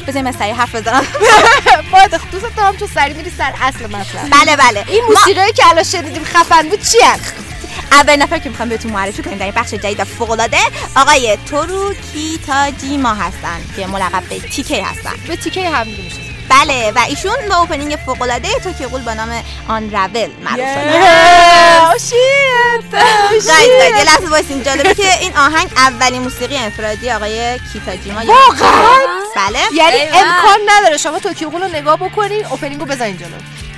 [0.08, 1.06] بذاریم از سریع حرف بزنم.
[1.91, 4.30] باید دوست دارم چون سری میری سر اصل مطلب.
[4.32, 4.86] بله بله.
[4.88, 7.34] این موسیقی که الان شنیدیم خفن بود چی هست؟
[7.91, 10.58] اول نفر که می‌خوام بهتون معرفی کنیم در این بخش جدید فوق العاده
[10.96, 15.13] آقای تورو کیتاجیما هستن که ملقب به تیکی هستن.
[15.28, 19.44] به تیکه هم میشه بله و ایشون به اوپنینگ فوق العاده توکیو گول با نام
[19.68, 20.92] آن راول معروف شدن
[23.32, 23.47] guys
[23.98, 28.98] یه لحظه وایسین جالبه که این آهنگ اولین موسیقی انفرادی آقای کیتاجیما واقعاً؟
[29.36, 29.60] بله.
[29.74, 30.02] یعنی.
[30.02, 33.38] امکان نداره شما توکیو رو نگاه بکنین opening رو بزنین جلو.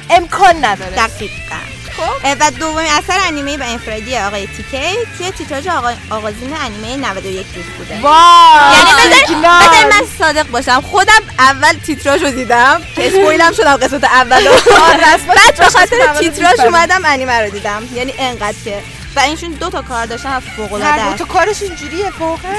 [0.09, 0.91] امکان نداره.
[0.91, 1.64] دقیقا.
[2.23, 5.93] اه، و دومین اثر انیمه به انفرادی آقای TK توی تیتراژ آقا...
[6.09, 8.01] آغازین انیمه 91 روز بوده.
[8.01, 8.15] وای!
[8.77, 10.81] یعنی بذار من صادق باشم.
[10.81, 14.51] خودم اول تیتراژ رو دیدم که spoil م شدم قسمت اولو
[15.35, 16.59] بعد به خاطر تیتراژ.
[16.59, 17.83] اومدم انیمه رو دیدم.
[17.93, 18.83] یعنی انقدر که
[19.15, 22.55] و اینشون دو تا کار داشتن فوق هر العاده دو تا کارش اینجوریه واقعا.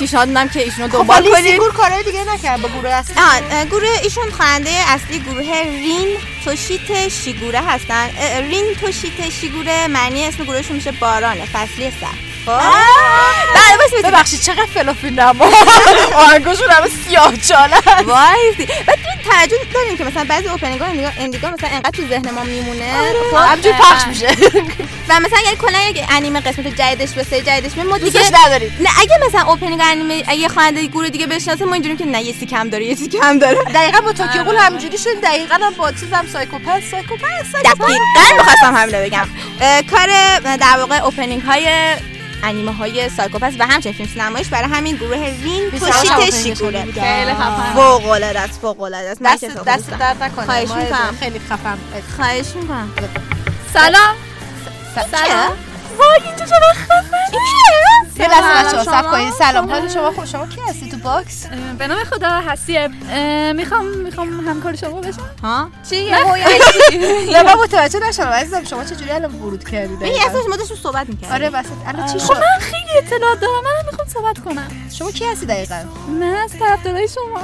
[0.00, 3.14] پیشنهاد میدم که ایشونو خب دنبال ولی کنید سیگور کارهای دیگه نکرد با گروه اصلی
[3.16, 8.10] آه، اه، گروه ایشون خواننده اصلی گروه رین توشیت شیگوره هستن.
[8.48, 15.10] رین توشیت شیگوره معنی اسم گروهشون میشه بارانه فصلی سر بله باش ببخشید چقدر فلافل
[15.10, 15.44] نما.
[16.24, 17.76] آهنگاشون همه سیاه چاله
[18.06, 22.30] وایسی بعد تو توجه داریم که مثلا بعضی اوپنینگ ها اندیگا مثلا انقدر تو ذهن
[22.30, 22.92] ما میمونه.
[23.30, 24.26] خب همجور پخش میشه.
[25.08, 28.88] و مثلا یعنی کلا یک انیمه قسمت جدیدش به سری جدیدش ما دیگه ندارید نه
[29.00, 32.68] اگه مثلا opening انیمه اگه خواننده گروه دیگه بشناسه ما اینجوریم که نه یه کم
[32.68, 33.58] داره یه کم داره.
[33.74, 39.02] دقیقا با توکیو گول همینجوری شد دقیقا هم با چیزم Psycho-Pass Psycho-Pass دقیقا می‌خواستم همینو
[39.04, 39.28] بگم.
[39.90, 40.08] کار
[40.56, 41.66] در واقع opening های
[42.42, 46.82] انیمه های Psycho-Pass و همچنین فیلم سینماییش برای همین گروه رین توشیته opening ش شیگوره
[46.82, 47.74] خیلی خفن.
[47.74, 49.22] فوق العاده است فوق العاده است.
[49.22, 50.44] دست دست درد نکنه.
[50.44, 51.16] خواهش می‌کنم.
[51.20, 51.78] خیلی خفن.
[52.16, 52.92] خواهش می‌کنم.
[53.72, 54.14] سلام.
[54.94, 55.69] سلام.
[56.00, 57.16] وای اینجا چقدر خفن
[58.18, 59.70] یه لحظه شما؟ صبر کنید سلام.
[59.70, 61.46] حال شما خوب؟ شما کی هستی تو box؟
[61.78, 65.30] به نام خدا هستیه اه، می‌خوام می‌خوام همکار شما بشم.
[65.42, 66.10] ها؟ چی؟
[67.32, 67.42] نه.
[67.42, 68.26] من متوجه نشدم.
[68.26, 71.32] عزیزم شما چجوری الان ورود کردید این اصلا ما داشتیم صحبت می‌کردیم.
[71.34, 71.68] آره وسط.
[71.86, 73.52] الان چی خب شد؟ من خیلی اطلاعات دارم.
[73.64, 74.68] منم می‌خوام صحبت کنم.
[74.98, 75.76] شما کی هستی دقیقاً؟
[76.20, 77.40] من از طرفدارای شما.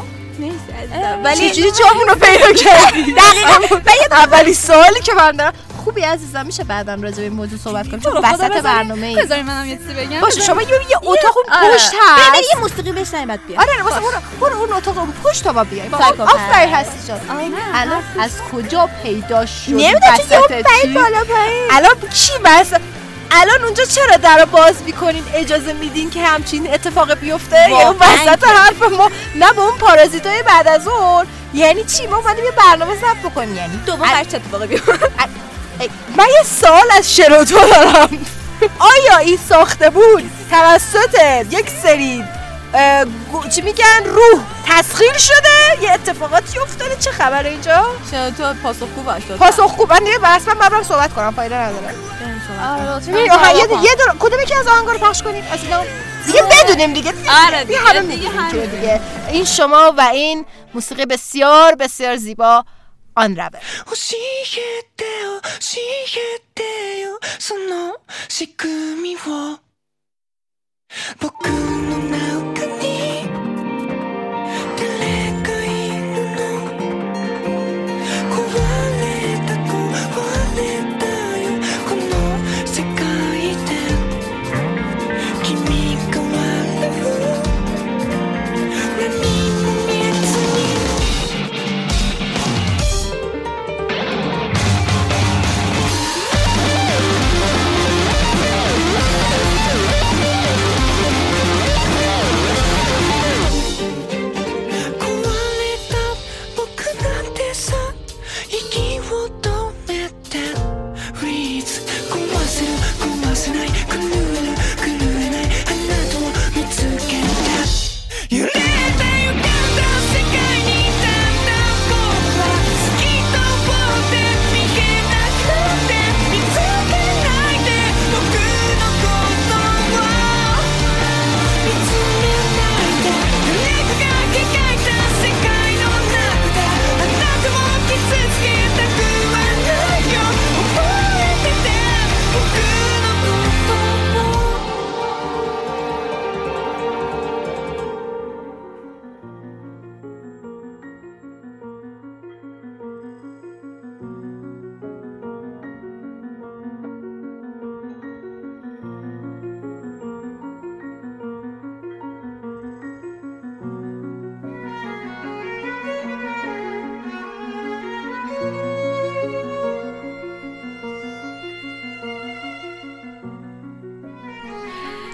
[1.25, 3.77] ولی چجوری جامون رو پیدا کردی؟ دقیقاً.
[4.17, 5.53] اولی سوالی که من دارم.
[5.87, 9.17] خوبی عزیزم میشه بعدا راجع به موضوع صحبت کنیم؟ چون تو وسط برنامه ای.
[9.17, 10.21] بذاری منم یه چیزی بگم.
[10.21, 11.75] باشه شما یه یه اتاق اون آره.
[11.75, 12.55] پشت هست.
[12.55, 14.01] یه موسیقی بشنویم بعد بیا آره واسه
[14.41, 15.95] برو اون اتاق اون پشت تا ما بیایم.
[15.95, 17.21] آفرین هستی جان.
[17.75, 20.17] الان از کجا پیدا شد نمی‌دونم
[20.49, 22.79] چه چی؟ بالا پایین الان کی مثلا
[23.31, 28.15] الان اونجا چرا در رو باز می‌کنین؟ اجازه میدین که همچین اتفاق بیفته؟ اون واقعاً.
[28.15, 32.51] وسط حرف ما نه به اون پارازیتای بعد از اون یعنی چی؟ ما اومدیم یه
[32.51, 33.57] برنامه ضبط بکنیم.
[33.57, 34.99] یعنی دوم هر چه اتفاقی بیفته.
[36.17, 38.27] من یه سوال از شروتو دارم.
[38.79, 41.15] آیا این ساخته بود توسط
[41.51, 42.25] یک سری
[43.55, 49.23] چی میگن روح تسخیر شده؟ یه اتفاقاتی افتاده؟ چه خبره اینجا؟ چرا تو پاسخگو باش
[49.31, 49.37] لطفاً.
[49.37, 51.95] پاسخگو؟ من دیگه بس من برام صحبت کنم فایده نداره.
[52.63, 55.81] آره یه یه دور کدوم یکی از آهنگا رو پخش کنیم؟ از اینا
[56.27, 57.13] دیگه بدونیم دیگه.
[57.49, 57.79] آره دیگه.
[58.67, 59.01] دیگه.
[59.31, 62.65] این شما و این موسیقی بسیار بسیار زیبا.
[63.17, 63.61] Unravel.
[63.87, 67.97] 教えてよ、教えてよ、その
[68.29, 69.59] 仕組みを。
[71.19, 73.06] 僕の中に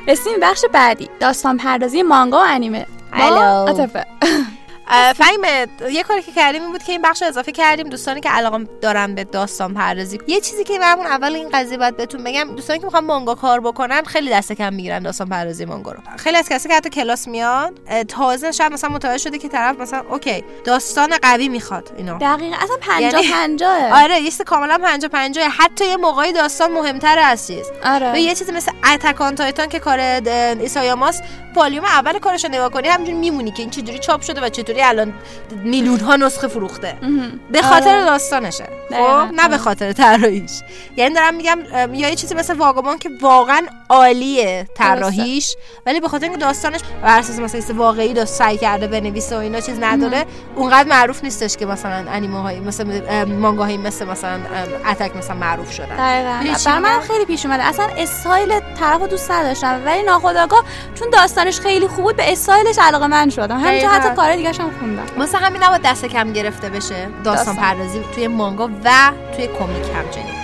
[0.08, 1.10] رسیدیم به بخش بعدی.
[1.20, 2.86] داستان پردازی مانگا و انیمه.
[3.12, 3.86] با هلو.
[5.16, 7.88] فهیمه یه کاری که کردیم این بود که این بخش رو اضافه کردیم.
[7.88, 11.96] دوستانی که علاقه دارن به داستان پردازی یه چیزی که من اول این قضیه باید
[11.96, 15.92] بهتون بگم دوستانی که می‌خوان مانگا کار بکنن خیلی دست کم می‌گیرن داستان پردازی مانگا
[15.92, 15.98] رو.
[16.16, 19.80] خیلی از کسی که حتی کلاس میاد اه، تازه شاید مثلا متوجه شده که طرف
[19.80, 22.18] مثلا اوکی داستان قوی می‌خواد اینا.
[22.18, 27.18] دقیقا اصلا پنجا یعنی- پنجاه آره یه کاملا 50 50 حتی یه موقعی داستان مهمتر
[27.18, 27.66] از چیز.
[27.84, 29.98] و آره یه چیزی مثل اتکان تایتان که کار
[30.60, 31.20] ایسایاماس
[31.54, 34.81] والیوم اول کارش رو نگاه کنی همینجوری میمونی که این چجوری چاپ شده و چطوری
[34.82, 35.12] استوری الان
[35.64, 36.96] میلیون ها نسخه فروخته.
[37.50, 38.04] به خاطر آره.
[38.04, 38.68] داستانشه.
[38.90, 39.34] خب.
[39.34, 40.50] نه به خاطر طراحیش.
[40.96, 41.58] یعنی دارم میگم
[41.92, 47.18] یا یه چیزی مثل واگابان که واقعا عالیه طراحیش ولی به خاطر اینکه داستانش بر
[47.18, 51.66] اساس مثلا واقعی داشت سعی کرده بنویسه و اینا چیز نداره اونقدر معروف نیستش که
[51.66, 54.40] مثلا انیمه های مثل ام، مانگاهایی مثل مثلا
[54.86, 55.96] اتک مثلا معروف شدن.
[55.96, 56.58] دقیقا.
[56.66, 57.62] برای من؟ خیلی پیش اومده.
[57.62, 59.80] اصلا استایل طرف رو دوست نداشتم.
[59.84, 60.64] ولی ناخداگاه
[60.94, 63.60] چون داستانش خیلی خوب بود به استایلش علاقه من شدم.
[63.60, 63.90] همینطور.
[63.90, 65.02] حتی کار دیگه هم خوندم.
[65.18, 67.56] واسه همین نباید دست کم گرفته بشه داستان داستان.
[67.56, 70.34] پردازی توی مانگا و توی کمیک همچنین.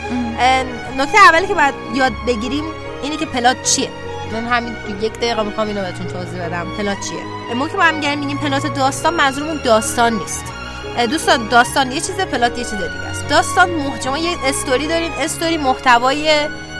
[0.98, 2.64] نکته اولی که باید یاد بگیریم
[3.02, 3.88] اینه که پلات چیه.
[4.32, 6.66] من همین یک دقیقه می‌خوام اینو بهتون توضیح بدم.
[6.78, 10.44] پلات چیه؟ ما که با هم گریم میگیم پلات داستان منظورمون داستان نیست.
[11.10, 13.28] دوستان داستان یه چیزه پلات یه چیز دیگه است.
[13.28, 16.30] داستان محتوا یه استوری دارین استوری محتوای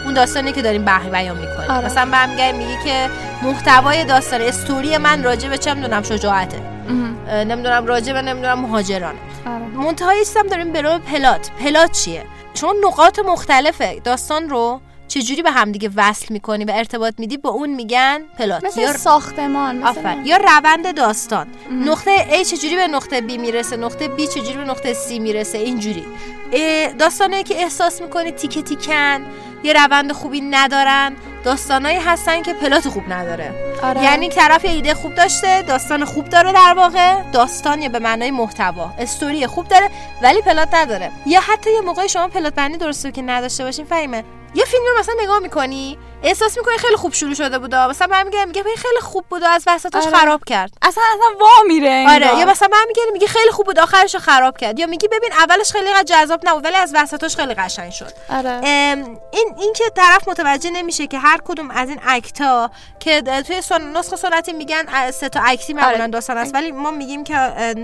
[0.05, 1.71] اون داستانی که داریم بحث بیان می‌کنیم.
[1.71, 1.87] آره.
[1.87, 3.11] مثلا برمیگردیم میگی که
[3.43, 6.78] محتوای داستان استوری من راجع به چه می‌دونم شجاعته.
[7.45, 9.65] نمی‌دونم راجع به نمی‌دونم مهاجرانه آره.
[9.65, 11.51] منتهای هم داریم به نام پلات.
[11.51, 12.25] پلات چیه؟
[12.55, 17.71] چون نقاط مختلف داستان رو چجوری به همدیگه وصل می‌کنی و ارتباط میدی؟ با اون
[17.71, 18.65] میگن پلات.
[18.65, 21.47] مثل یا ساختمان آفر یا روند داستان.
[21.71, 26.05] نقطه A چجوری به نقطه B می‌رسه؟ نقطه B چجوری به نقطه C می‌رسه؟ اینجوری.
[26.53, 29.27] اه، داستانایی که احساس می‌کنی تیکه تیکن.
[29.63, 31.17] یه روند خوبی ندارن.
[31.45, 33.55] داستانایی هستن که پلات خوب نداره.
[33.83, 34.03] آره.
[34.03, 37.23] یعنی طرف یه ایده خوب داشته داستان خوب داره در واقع.
[37.33, 38.91] داستان یا به معنای محتوا.
[38.99, 39.91] استوری خوب داره
[40.23, 41.11] ولی پلات نداره.
[41.27, 45.01] یا حتی یه موقعی شما پلات بندی درسته که نداشته باشین فهمه یه فیلم رو
[45.01, 49.01] مثلا نگاه می‌کنی احساس می‌کنی خیلی خوب شروع شده بودا مثلا برمیگره میگه "ببین خیلی
[49.01, 50.17] خوب بود از وسطش آره.
[50.17, 50.71] خراب کرد.
[50.83, 52.39] اصلا اصلا وا میره آره.
[52.39, 54.79] یا مثلا برمیگره میگه خیلی خوب بود آخرش رو خراب کرد.
[54.79, 58.13] یا میگی ببین اولش خیلی جذاب نبود ولی از وسطش خیلی قشنگ شد.
[58.31, 58.61] آره.
[58.65, 63.97] این این که طرف متوجه نمیشه که هر کدوم از این اکتا که توی سن...
[63.97, 66.09] نسخه سنتی میگن سه تا act ی معمولا آره.
[66.09, 66.55] داستان است.
[66.55, 67.35] ولی ما میگیم که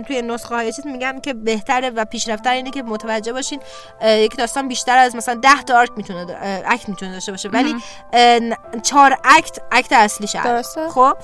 [0.06, 3.60] توی نسخه های چیز میگن که بهتره و پیشرفته اینه که متوجه باشین
[4.04, 6.26] یک داستان بیشتر از مثلا 10 تا arc می‌تونه
[6.66, 7.48] act می‌تونه داشته باشه.
[7.48, 7.76] ولی
[8.82, 10.88] چهار act act اصلیشه درسته.
[10.88, 11.16] خب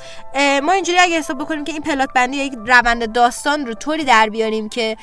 [0.62, 4.28] ما اینجوری اگه حساب بکنیم که این plot بندی یک روند داستان رو طوری در
[4.28, 4.96] بیاریم که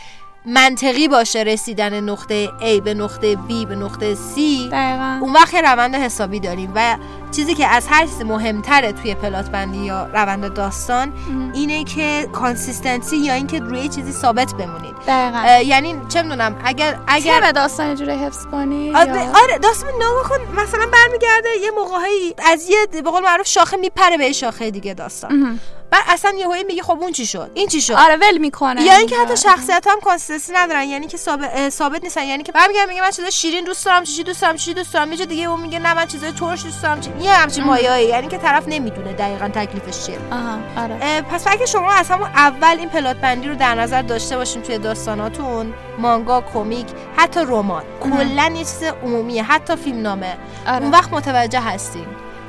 [0.50, 4.38] منطقی باشه رسیدن نقطه A به نقطه B به نقطه C.
[4.72, 5.20] دقیقا.
[5.22, 6.98] اون وقت روند حسابی داریم و
[7.32, 11.14] چیزی که از هر چیز مهمتره توی plot بندی یا روند داستان
[11.54, 15.62] اینه که consistency یا اینکه روی چیزی ثابت بمونید دقیقا.
[15.62, 20.86] یعنی چه می‌دونم اگر اگر داستان جوری حفظ کنی آره, آره داستان نگاه کن مثلا
[20.94, 25.60] برمیگرده یه موقعی از یه به قول معروف شاخه میپره به شاخه دیگه داستان.
[25.92, 28.84] بعد اصلا یهویی میگه خب اون چی شد؟ این چی شد؟ آره ول می‌کنه.
[28.84, 32.24] یا اینکه حتی شخصیت هم consistency ندارن یعنی که ثابت, ثابت نیستن.
[32.24, 35.12] یعنی که برمیگردم میگه من چیزای شیرین دوست دارم چیزی دوست دارم چیزی دوست دارم.
[35.12, 37.02] یه جا دیگه اون میگه نه من چیزای ترش دوست دارم.
[37.02, 37.10] چی...
[37.20, 40.20] یه همچین مایه‌ای یعنی که طرف نمی‌دونه دقیقا تکلیفش چیه.
[40.32, 41.22] آها آره.
[41.22, 44.78] پس اگه شما از همون اول این plot بندی رو در نظر داشته باشین توی
[44.78, 49.44] داستاناتون مانگا کمیک حتی رمان کلا یه چیز عمومیه.
[49.44, 50.84] حتی فیلم نامه آره.
[50.84, 52.06] اون وقت متوجه هستین.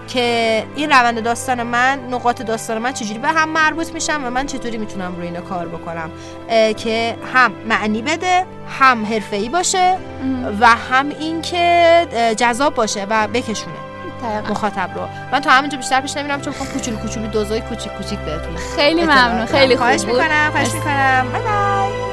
[0.09, 4.47] که این روند داستان من نقاط داستان من چجوری به هم مربوط میشن و من
[4.47, 6.11] چطوری می‌تونم روی اینا کار بکنم.
[6.77, 8.47] که هم معنی بده
[8.79, 9.97] هم حرفه‌ای باشه
[10.61, 13.75] و هم اینکه جذاب باشه و بکشونه
[14.23, 14.51] دقیقاً.
[14.51, 15.09] مخاطب رو.
[15.33, 19.03] من تا همینجا بیشتر پیش نمیرم چون می‌خوام کوچولو کوچولو دوزای کوچیک کوچیک بهتون خیلی
[19.03, 19.47] ممنون.
[19.47, 20.15] خیلی خوب خواهش بود.
[20.15, 20.75] می‌کنم خواهش.
[20.75, 21.27] می‌کنم.
[21.33, 22.08] بای بای.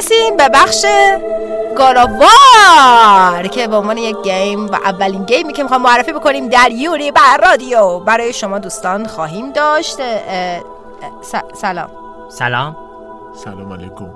[0.00, 0.84] می‌رسیم به بخش
[1.76, 7.10] گاراوار که به عنوان یک گیم و اولین گیمی که می‌خوام معرفی بکنیم در یوری
[7.12, 7.98] بر رادیو.
[7.98, 10.60] برای شما دوستان خواهیم داشت اه، اه،
[11.22, 11.90] س- سلام.
[12.30, 12.76] سلام.
[13.44, 14.10] سلام علیکم.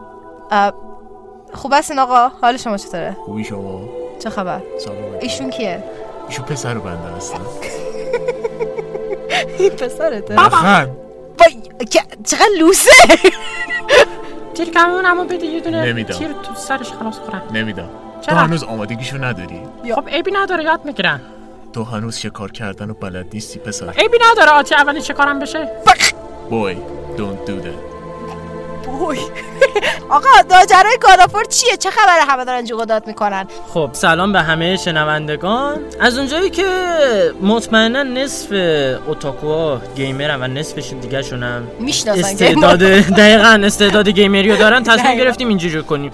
[1.55, 3.81] خوب هستین آقا؟ حال شما چطوره؟ خوبی شما؟
[4.23, 5.85] چه خبر؟ سلام ایشون کیه؟
[6.29, 7.41] ایشون پسر بنده هستن
[9.59, 10.37] این پسرته.
[11.91, 12.91] که- چقدر لوسه.
[14.55, 16.15] تیر کمونمو بده یه دونه نمیدم.
[16.15, 17.89] تیر تو سرش خلاص خورم نمیدم.
[18.23, 19.61] تو چرا؟ هنوز آمادگیشو نداری؟
[19.95, 21.21] خب عیبی نداره یاد می‌گیرم.
[21.73, 23.91] تو هنوز شکار کردن و بلد نیستی پسر.
[23.91, 25.71] عیبی نداره آتی اولین چه کارم بشه.
[26.51, 26.77] بوی
[27.17, 28.89] don't do that.
[28.89, 29.19] اوی.
[30.11, 34.41] آقا داجرای گادافور چیه؟ چه خبره همه دارن جوق و داد می‌کنن؟ خب سلام به
[34.41, 35.79] همه شنوندگان.
[36.01, 36.65] از اونجایی که
[37.43, 38.53] مطمئنا نصف
[39.07, 41.63] اوتاکوها gamer ن و نصفشون دیگه شونم
[42.07, 42.79] استعداد
[43.21, 45.19] دقیقا استعداد gamer ی رو دارن تصمیم.
[45.19, 46.11] گرفتیم اینجوری کنیم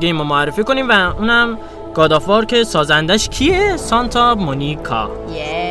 [0.00, 1.58] game رو معرفی کنیم و اونم
[1.94, 5.10] God of War که سازندش کیه؟ سانتا مونیکا.
[5.34, 5.63] یه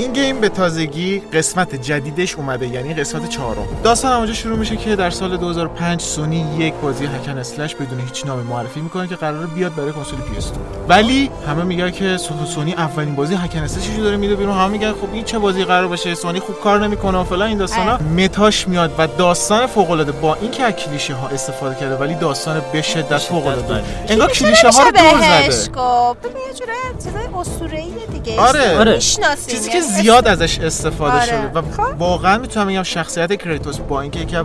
[0.00, 3.68] این game به تازگی قسمت جدیدش اومده یعنی قسمت چهارم.
[3.84, 8.00] داستان اونجا شروع میشه که در سال 2005 سونی یک بازی hack and slash بدون
[8.00, 10.50] هیچ نامی معرفی می‌کنه که قرار بیاد برای کنسول PS
[10.88, 14.54] ولی همه میگن که سو- سونی اولین بازی هکن اسلشش رو داره میده بیرون.
[14.58, 17.58] همه میگن خب این چه بازی قرار باشه؟ سونی خوب کار نمی‌کنه و فلان این
[17.58, 22.14] داستانا متاش میاد و داستان فوق العاده با اینکه از کلیشه ها استفاده کرده ولی
[22.14, 25.72] داستان به شدت فوق العاده انگار کلیشه ها رو دور زده.
[25.72, 26.72] گفت ببین یه جوره
[27.04, 28.40] چیزای اسطوره‌ای دیگه.
[28.40, 28.78] آره.
[28.78, 28.98] آره.
[28.98, 31.26] چیزی که یعنی زیاد ازش استفاده آره.
[31.26, 31.62] شده و
[31.98, 34.36] واقعا می‌تونم بگم شخصیت کریتوس با اینکه یکی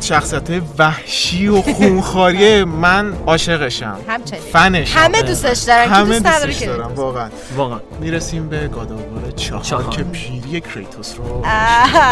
[0.00, 3.96] شخصیت های وحشی و خونخاری من عاشقشم.
[4.08, 4.42] همچنین.
[4.52, 4.98] فنشم.
[4.98, 5.88] همه دوستش دارن.
[5.88, 7.28] همه دوست نداره دوستش دارم واقعا.
[7.56, 7.80] واقعا.
[8.00, 9.88] می‌رسیم به گاداوار چهار.
[9.90, 11.42] که پیری کریتوس رو.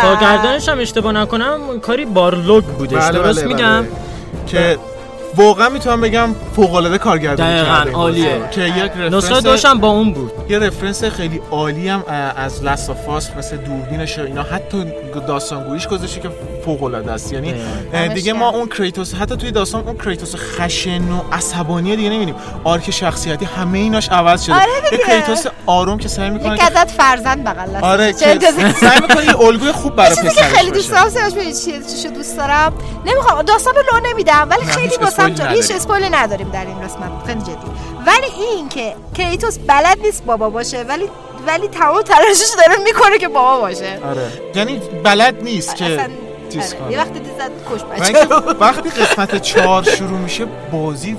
[0.02, 2.94] کارگردانش هم اشتباه نکنم کاری بارلوگ بودش.
[2.94, 3.90] بله، درست بله، میگم؟ بله.
[4.46, 4.78] که
[5.36, 8.48] واقعا می‌تونم بگم فوق العاده کارگردانی کرده عالیه.
[8.50, 12.04] که یک نسخه رفرنس داشتم با اون بود یه رفرنس خیلی عالی هم
[12.36, 14.84] از لستافاس مثل دوربینش اینا حتی
[15.26, 16.30] داستانگوییش گذاشته که
[16.64, 17.54] فوق العاده است یعنی
[18.14, 22.34] دیگه ما اون کریتوس حتی توی داستان اون کریتوس خشن و عصبانی دیگه نمی‌بینیم
[22.64, 25.02] arc شخصیتی همه ایناش عوض شده آره دیگه.
[25.06, 27.84] کریتوس آروم که سعی می‌کنه یک عدد فرزند بغل.
[27.84, 30.90] آره چه که؟ سعی می‌کنه یه الگوی خوب برای چیزی که پسرش خیلی دوست.
[30.90, 31.10] دارم
[31.94, 32.72] چیشو دوست دارم
[33.06, 34.98] نمی‌خوام داستان رو لو نمیدم ولی خیلی هیچ
[35.34, 35.76] جا هیچ نداریم.
[35.76, 37.66] spoil نداریم در این قسمت خیلی جدی
[38.06, 41.08] ولی این که کریتوس بلد نیست بابا باشه ولی
[41.46, 46.08] ولی تمام تلاشش داره می‌کنه که بابا باشه آره یعنی بلد نیست که اصلا
[46.52, 46.80] چیز آره.
[46.82, 46.92] کنه.
[46.92, 48.26] یه وقتی دیزد کش بچه
[48.60, 51.16] وقتی قسمت چهار شروع میشه بازی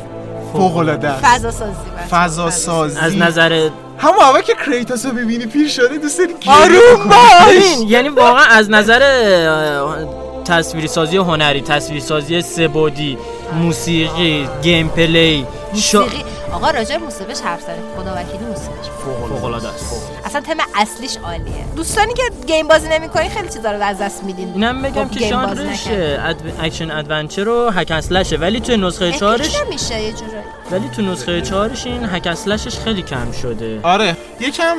[0.53, 1.73] فوق العاده است فضا سازی.
[2.11, 7.09] فضا سازی از نظر همون اول که کریتوس رو ببینی پیر شده دوست داری آروم.
[7.47, 13.17] ببین یعنی واقعا از نظر اه، تصویری سازی هنری تصویری سازی سبودی
[13.53, 15.47] موسیقی گیم پلی.
[15.73, 16.23] موسیقی.
[16.53, 18.87] آقا راجع موسیقیش حرف زدیم خدا وکیلی موسیقیش.
[19.29, 20.11] فوق العاده است.
[20.25, 21.65] اصلا تم اصلیش عالیه.
[21.75, 24.53] دوستانی که game بازی نمی‌کنین خیلی چیزا رو از دست میدین.
[24.53, 25.87] اینم بگم خب، که ژانرش.
[25.87, 26.35] اد...
[26.61, 30.89] action adventure و hack slash ه ولی تو نسخه چهارش epic نمیشه یه جورایی ولی
[30.89, 33.79] تو نسخه چهارش این hack slash ش خیلی کم شده.
[33.83, 34.75] آره یکم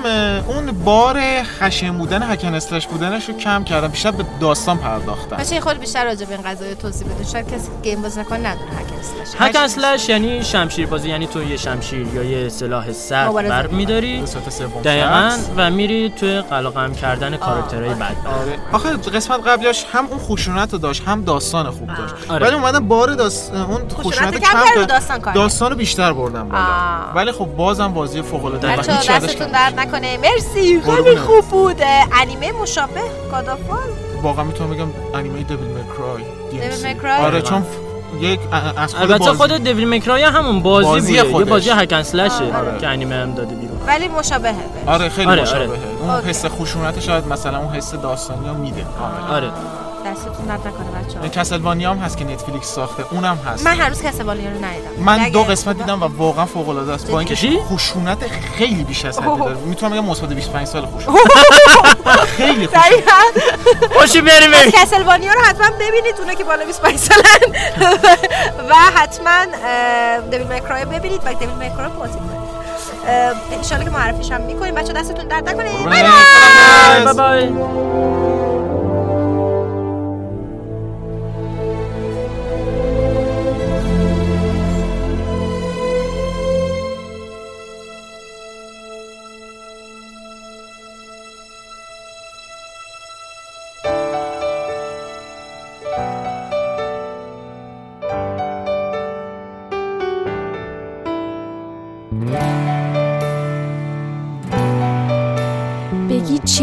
[0.49, 5.36] اون بار خشن بودن hack and slash بودنش رو کم کردم بیشتر به داستان پرداختن.
[5.36, 8.39] باشه یه خورده بیشتر راجع به این قضايا توضیح بده شاید کسی game بازی نکنه
[8.39, 12.84] ندونه hack slash hack اسلش یعنی شمشیر بازی یعنی تو یه شمشیر یا یه سلاح
[13.12, 14.24] مبارزه برق میداری
[14.84, 15.30] دقیقا.
[15.57, 18.59] و میری توی قلقم کردن کاراکترهای بد آره.
[18.72, 22.14] آخه قسمت قبلیش هم اون خشونت رو داشت هم داستان خوب داشت.
[22.28, 22.47] آره.
[22.47, 23.55] ولی اومدن بار داست...
[23.55, 27.14] اون خشونت کم داستان بیشتر بردن بالا آه.
[27.14, 31.16] ولی خب بازم بازی فوق العاده بچه هیچ دستتون درد نکنه مرسی خیلی.
[31.16, 31.83] خوب بود
[32.20, 33.01] انیمه مشابه
[33.33, 33.79] گادافال
[34.22, 38.41] واقعا می‌تونم بگم انیمه دیویل مکرای دیویل مکرای؟ آره چون ف- یک
[38.76, 41.45] از خود البته خود دیویل مکرای همون بازی, بازی بوده یه.
[41.45, 42.79] بازی هک اسلشه آره.
[42.81, 44.89] که انیمه هم داده بیرون ولی مشابهه بهش.
[44.95, 46.14] آره خیلی آره، مشابهه آره.
[46.14, 46.24] اون.
[46.24, 48.87] حس خشونت شاید مثلا اون حس داستانی میده
[49.31, 49.51] آره
[50.11, 53.64] دستتون درد نکنه بچه کسلوانیا هم هست که نتفلیکس ساخته اونم هست.
[53.66, 55.02] من هنوز کسبالی رو ندیدم.
[55.04, 57.11] من دو قسمت دیدم و واقعا فوق العاده است.
[57.11, 58.18] با اینکه چی؟ خشونت
[58.56, 59.38] خیلی بیش از حد.
[59.38, 59.54] داره.
[59.54, 61.18] می‌تونم بگم مثبت 25 سال خشونت.
[62.38, 63.20] خیلی دقیقاً.
[63.98, 67.22] خوشی بریم از کسلوانیا رو حتما ببینید اونا که بالا 25 سالن.
[68.70, 69.30] و حتما
[69.64, 71.20] اه، دیویل مکرای ببینید.
[71.24, 72.48] و دیویل مکرای بازی کنید.
[73.52, 74.74] انشالله که معرفیش هم می‌کنیم.
[74.74, 75.70] بچه دستتون درد نکنه.
[75.84, 76.02] بای
[77.14, 77.48] بای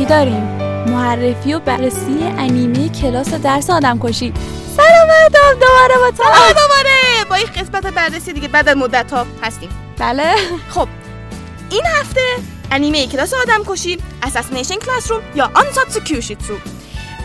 [0.09, 0.43] داریم؟
[0.87, 4.33] معرفی و بررسی انیمه کلاس درس آدم کشی.
[4.77, 6.23] سلام آدم دوباره با تو.
[6.47, 7.25] دوباره.
[7.29, 9.69] با این قسمت بررسی دیگه بعد از مدت ها هستیم.
[9.99, 10.35] بله.
[10.69, 10.87] خب
[11.69, 12.21] این هفته
[12.71, 16.53] انیمه کلاس آدم کشی اساسینیشن کلاس روم یا آنساتسو کیوشیتسو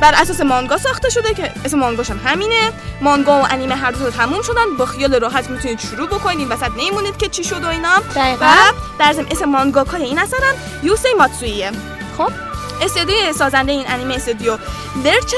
[0.00, 2.70] بر اساس مانگا ساخته شده که اسم مانگاش هم همینه.
[3.00, 4.76] مانگا و انیمه هر دو تموم شدن.
[4.78, 7.98] با خیال راحت می‌تونید شروع بکنید وسط نمیمونید که چی شد و اینا.
[8.14, 8.46] دقیقاً.
[8.46, 11.70] و در ضمن اسم مانگاکای این اثرم یوسی ماتسویه.
[12.18, 12.49] خب.
[12.80, 14.58] استودیو سازنده این انیمه استودیو
[15.04, 15.36] لرچه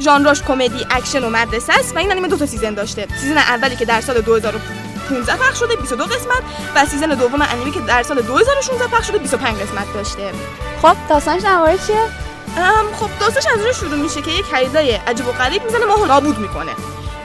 [0.00, 3.06] ژانراش کمدی اکشن و مدرسه است و این انیمه دو تا season داشته.
[3.20, 6.42] season اولی که در سال 2015 پخش شده 22 قسمت
[6.74, 10.32] و season دوم انیمه که در سال 2016 پخش شده 25 قسمت داشته.
[10.82, 11.96] خب داستانش در مورد چیه؟
[12.56, 16.06] ام، خب داستانش از اونجا شروع میشه که یک خریدای عجیب و غریب می‌زنه ماهو
[16.06, 16.72] نابود می‌کنه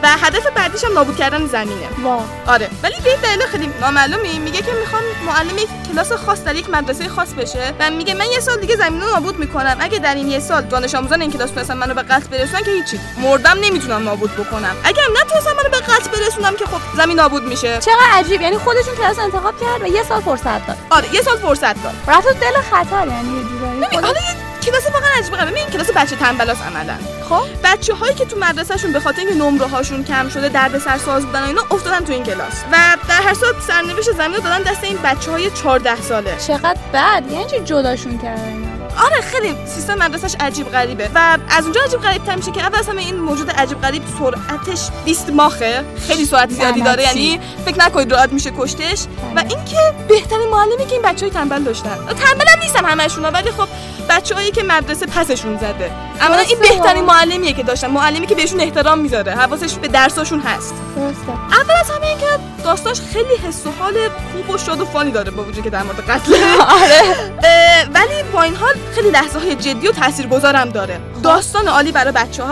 [0.03, 1.87] و هدف بعدیش هم نابود کردن زمینه.
[2.03, 2.69] وا آره.
[2.83, 7.09] ولی به دلیل خیلی نامعلومی میگه که می‌خوام معلم یک کلاس خاص در یک مدرسه
[7.09, 9.77] خاص بشه و میگه من یه سال دیگه زمین رو نابود می‌کنم.
[9.79, 12.71] اگه در این یه سال دانش آموزان این کلاس تونستن منو به قتل برسونن که
[12.71, 12.99] هیچی.
[13.17, 14.75] مردم نمی‌تونم نابود بکنم.
[14.83, 17.77] اگه هم نتونستم منو به قتل برسونم که خب زمین نابود میشه.
[17.77, 18.41] چقدر عجیب.
[18.41, 20.77] یعنی خودشون کلاس انتخاب کرد و یه سال فرصت داد.
[20.89, 21.93] آره یه سال فرصت داد.
[22.07, 24.48] رفت دل خطر یعنی یه جورایی.
[24.69, 26.93] کلاس واقعا عجیبه غریبه ببین این کلاس بچه تنبلاس عملا.
[27.29, 31.25] خب؟ بچه هایی که تو مدرسهشون به خاطر اینکه نمره هاشون کم شده درد سرساز
[31.25, 32.63] بودن و اینا افتادن تو این کلاس.
[32.71, 36.37] و در هر صورت سرنوشت زمین رو دادن دست این بچه های 14 ساله.
[36.47, 37.23] چقدر بد.
[37.31, 38.58] یعنی چی جداشون کردن؟
[39.05, 41.09] آره خیلی سیستم مدرسش عجیب غریبه.
[41.15, 44.89] و از اونجا عجیب غریب تر میشه که اول همه این موجود عجیب غریب سرعتش
[45.05, 45.83] 20 ماخه.
[46.07, 47.03] خیلی سرعت زیادی داره.
[47.03, 49.05] یعنی فکر نکنید راحت میشه کشتش.
[49.35, 49.77] و اینکه
[50.07, 51.97] بهترین معلمی که این بچه های تنبل داشتن.
[51.97, 53.67] تنبل هم نیستم همشون ولی خب
[54.09, 55.91] بچه هایی که مدرسه پسشون زده.
[56.21, 56.59] اما این.
[56.59, 60.73] بهترین معلمیه که داشتن معلمی که بهشون احترام می‌ذاره حواسش به درساشون هست.
[60.95, 61.29] درسته.
[61.29, 62.25] اول از همه اینکه
[62.63, 63.93] داستانش خیلی حس و حال
[64.31, 66.33] خوب و شاد و فانی داره با وجود که در مورد قتل.
[66.81, 67.01] آره.
[67.93, 70.99] ولی با این حال خیلی لحظه های جدی و تاثیرگذارم داره.
[71.23, 72.43] داستان عالی برای بچه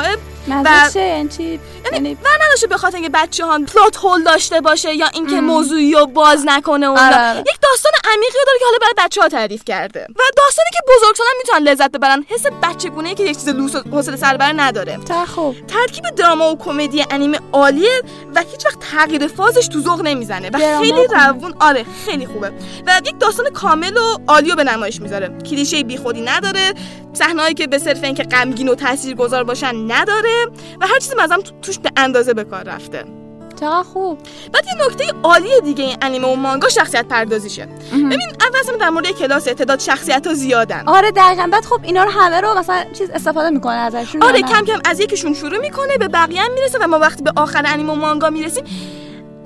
[0.48, 1.60] نظر چه؟ یعنی چی؟
[1.94, 5.42] یعنی و به خاطر اینکه بچه ها پلات هول داشته باشه یا اینکه.
[5.42, 7.06] موضوعی رو باز نکنه و اینا.
[7.06, 7.40] آره، آره.
[7.40, 10.08] یک داستان عمیقی داره که حالا برای بچه ها تعریف کرده.
[10.10, 14.16] و داستانی که بزرگسالان می‌تونن لذت ببرن حس بچگونه که یک چیز لوس و حوصله
[14.16, 14.98] سربر نداره.
[14.98, 15.56] تا خوب.
[15.68, 18.02] ترکیب دراما و کمدی انیمه عالیه
[18.36, 20.50] و هیچ وقت تغییر فازش تو ذوق نمی‌زنه.
[20.54, 21.08] و خیلی و.
[21.14, 22.52] روون آره خیلی خوبه.
[22.88, 25.38] و یک داستان کامل و عالی رو به نمایش می‌ذاره.
[25.50, 26.74] کلیشه بیخودی نداره.
[27.14, 30.37] صحنه‌ای که به صرف اینکه غمگین و تاثیرگذار باشن نداره.
[30.82, 33.06] و هر چیزی مثلا توش به اندازه به کار رفته.
[33.60, 34.20] چقدر خوب.
[34.54, 37.66] بعد یه نکته عالی دیگه این انیمه و مانگا شخصیت پردازیشه.
[37.92, 40.84] ببین اول اصلا در مورد کلاس تعداد شخصیت ها زیادن.
[40.88, 41.50] آره دقیقا.
[41.52, 45.00] بعد خب اینا رو همه رو مثلا چیز استفاده می‌کنه ازشون آره؟ کم کم از
[45.00, 48.30] یکیشون شروع می‌کنه به بقیه هم می‌رسه و ما وقتی به آخر انیمه و مانگا
[48.30, 48.64] می‌رسیم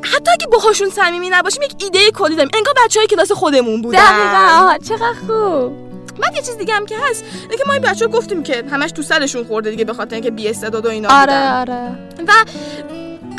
[0.01, 2.51] حتی اگه باهاشون صمیمی نباشیم یک ایده کلی داریم.
[2.53, 3.99] انگار بچه های کلاس خودمون بودن.
[3.99, 4.63] دقیقا.
[4.63, 5.90] آها چقدر خوب.
[6.21, 7.23] بعد یه چیز دیگه هم که هست
[7.57, 10.47] که ما این بچه گفتیم که همش تو سرشون خورده دیگه به خاطر اینکه بی
[10.49, 11.59] استعداد و اینا آره بودن.
[11.59, 11.91] آره.
[12.27, 12.31] و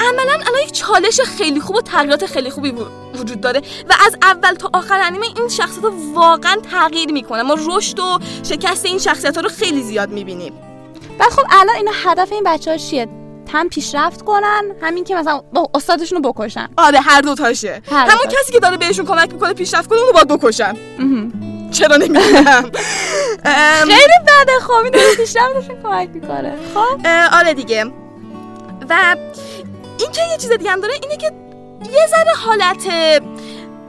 [0.00, 3.60] عملا الان یک چالش خیلی خوب و تغییرات خیلی خوبی و- وجود داره
[3.90, 8.18] و از اول تا آخر انیمه این شخصیت ها واقعا تغییر می‌کنه ما رشد و
[8.42, 10.52] شکست این شخصیت ها رو خیلی زیاد می‌بینیم.
[11.18, 13.08] بعد خب الان اینا هدف این بچه ها چیه؟
[13.52, 16.68] هم پیشرفت کنن همین که مثلا با استادشون رو بکشن.
[16.76, 18.08] آره هر دو تاشه همون.
[18.42, 20.76] کسی که داره بهشون کمک می‌کنه پیشرفت کنه اونو باید بکشن.
[21.72, 22.62] چرا نمی‌دونم
[23.84, 26.56] خیلی بده خب این کمک می‌کنه.
[26.74, 27.84] خب؟ آره دیگه.
[28.90, 29.16] و
[29.98, 31.32] این که یه چیز دیگه هم داره اینه که
[31.92, 32.86] یه ذره حالت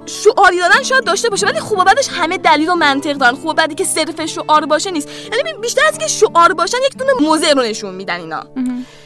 [0.05, 3.45] شعاری دادن شاید داشته باشه ولی خوب و بدش همه دلیل و منطق دارن خوب
[3.45, 7.11] و بدی که صرف شعار باشه نیست یعنی بیشتر از اینکه شعار باشن یک دونه
[7.21, 8.43] موضع رو نشون میدن اینا.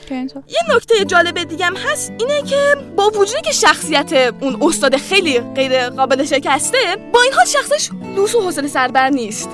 [0.10, 0.16] که.
[0.48, 5.40] یه نکته جالب دیگه هم هست اینه که با وجودی که شخصیت اون استاد خیلی
[5.40, 6.78] غیر قابل شکسته
[7.14, 9.50] با این حال شخصش لوس و حوصله سربر نیست.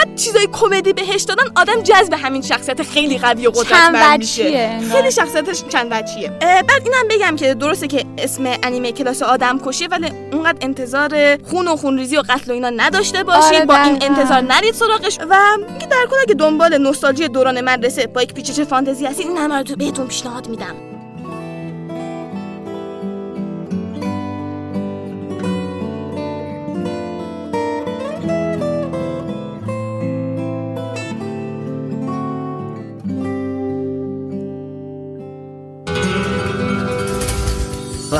[0.00, 4.80] انقدر چیزای کمدی بهش دادن؟ آدم جذب همین شخصیت خیلی قوی و قدرتمند میشه.
[4.92, 9.88] خیلی شخصیتش چند بچیه بعد اینم بگم که درسته که اسم انیمه کلاس آدم کشیه
[9.88, 14.02] ولی اونقدر انتظار خون و خونریزی و قتل و اینا نداشته باشید آره، با این.
[14.02, 15.18] انتظار نرید سراغش.
[15.30, 15.36] و
[15.68, 19.56] اینکه در کل اگه دنبال نوستالژی دوران مدرسه با یک پیچش فانتزی هستید این همه
[19.56, 20.89] رو تو بهتون پیشنهاد میدم.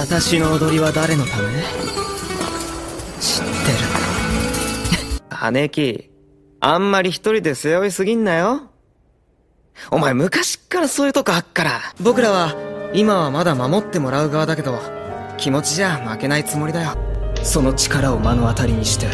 [0.03, 1.62] 私の踊りは誰のため？
[3.20, 3.51] 知って
[5.44, 5.53] る。
[5.53, 6.11] 姉貴
[6.59, 8.62] あんまり一人で背負いすぎんなよ。
[9.90, 11.82] お前昔っからそういうとこあっから。
[12.01, 12.55] 僕らは
[12.94, 14.80] 今はまだ守ってもらう側だけど
[15.36, 16.96] 気持ちじゃ負けないつもりだよ。
[17.42, 19.07] その力を目の当たりにして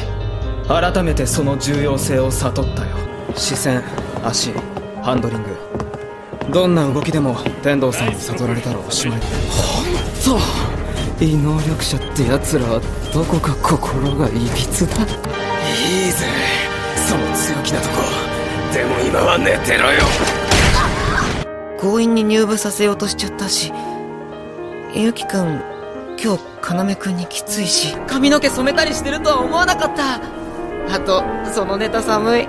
[0.68, 2.96] 改めてその重要性を悟ったよ。
[3.34, 3.82] 視線
[4.22, 4.52] 足
[5.02, 5.56] ハンドリング。
[6.52, 7.34] どんな動きでも
[7.64, 10.75] 天童さんに悟られたらおしまいだ本当？
[11.18, 12.80] 異能力者って奴らは
[13.12, 14.96] どこか心がいびつだ。
[15.02, 16.26] いいぜ。
[17.08, 17.94] その強気なとこ。
[18.72, 20.02] でも今は寝てろよ。
[21.80, 23.72] 強引に入部させようとしちゃったし
[24.94, 25.62] ゆきくん
[26.22, 26.42] 今日
[26.90, 27.96] 要くんにきついし。
[28.06, 30.16] 髪の毛染めたりしてるとは思わなかった。
[30.16, 32.48] あとそのネタ寒い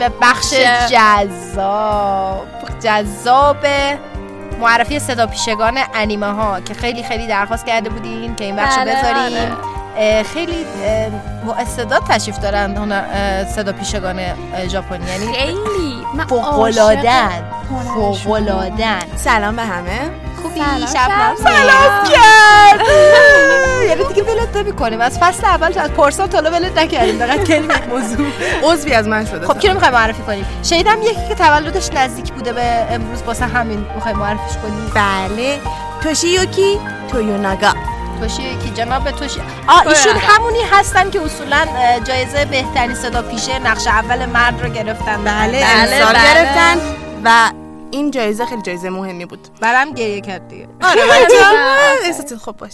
[0.00, 0.54] به بخش
[0.90, 2.46] جذاب.
[2.82, 3.66] جذاب
[4.60, 8.84] معرفی صدا پیشگان انیمه ها که خیلی خیلی درخواست کرده بودین که این بخش رو
[8.84, 9.56] بله، بذاریم.
[9.96, 14.20] اه، خیلی اه، استعداد تشریف دارن صدا پیشگان
[14.68, 15.06] ژاپنی.
[15.06, 16.06] یعنی خیلی.
[16.30, 17.06] عاشق
[17.94, 20.10] فوق‌العاده‌ن سلام به همه.
[20.42, 22.04] خوبی؟ سلام، شبنم سلام.
[22.04, 22.86] کرد.
[23.88, 27.18] یعنی دیگه ولت نمی‌کنیم از فصل اول تا از پارسال تا حالا ولت نکردیم.
[27.18, 28.26] فقط کلمه یک موضوع
[28.62, 32.32] عضوی از من شده خب کی رو می‌خوای معرفی کنیم شنیدم یکی که تولدش نزدیک
[32.32, 34.90] بوده به امروز واسه همین می‌خوای معرفیش کنی.
[34.94, 35.58] بله.
[36.02, 36.78] توشیوکی
[37.10, 37.72] تویوناگا.
[38.20, 40.16] توشی جناب توشی آ ایشون.
[40.16, 41.66] همونی هستن که اصولا
[42.04, 45.24] جایزه بهترین صدا پیشه نقش اول مرد رو گرفتن.
[45.24, 46.76] بله امسال گرفتن.
[47.24, 47.50] و
[47.90, 49.48] این جایزه خیلی جایزه مهمی بود.
[49.60, 50.68] برام گریه کرد دیگه.
[50.82, 51.02] آره
[52.44, 52.72] خوب باش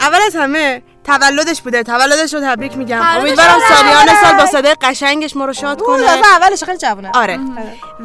[0.00, 1.82] اول از همه تولدش بوده.
[1.82, 3.02] تولدش رو تبریک میگم.
[3.02, 4.06] امیدوارم سالیان.
[4.24, 6.02] سال با صدای قشنگش ما رو شاد کنه.
[6.02, 7.10] اولش خیلی جوونه.
[7.14, 7.38] آره.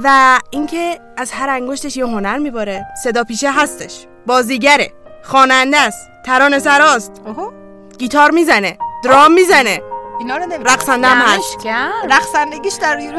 [0.04, 2.86] و اینکه از هر انگشتش یه هنر میباره.
[3.04, 4.06] صدا پیشه هستش.
[4.26, 4.94] بازیگره.
[5.24, 6.10] خواننده است.
[6.26, 7.12] ترانه سراست.
[7.98, 8.78] گیتار می‌زنه.
[9.04, 9.82] درام می‌زنه.
[10.20, 10.64] اینا رو نمی‌دونم.
[10.74, 11.58] رقصنده هم هست.
[12.10, 13.18] رقصندگیش در یورو.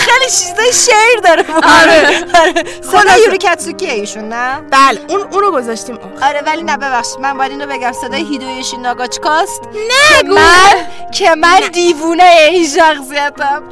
[0.00, 1.44] خیلی چیزای شعر داره.
[1.80, 2.24] آره.
[2.40, 2.64] آره.
[2.82, 5.98] صدا یوری کتسوکیه ایشون نه؟ بله اون اونو گذاشتیم.
[6.22, 7.20] آره ولی نه ببخشید.
[7.20, 7.92] من باید اینو بگم.
[7.92, 13.62] صدای هیدویوشی ناگاچکاست نه که من که من دیوونه این شخصیتم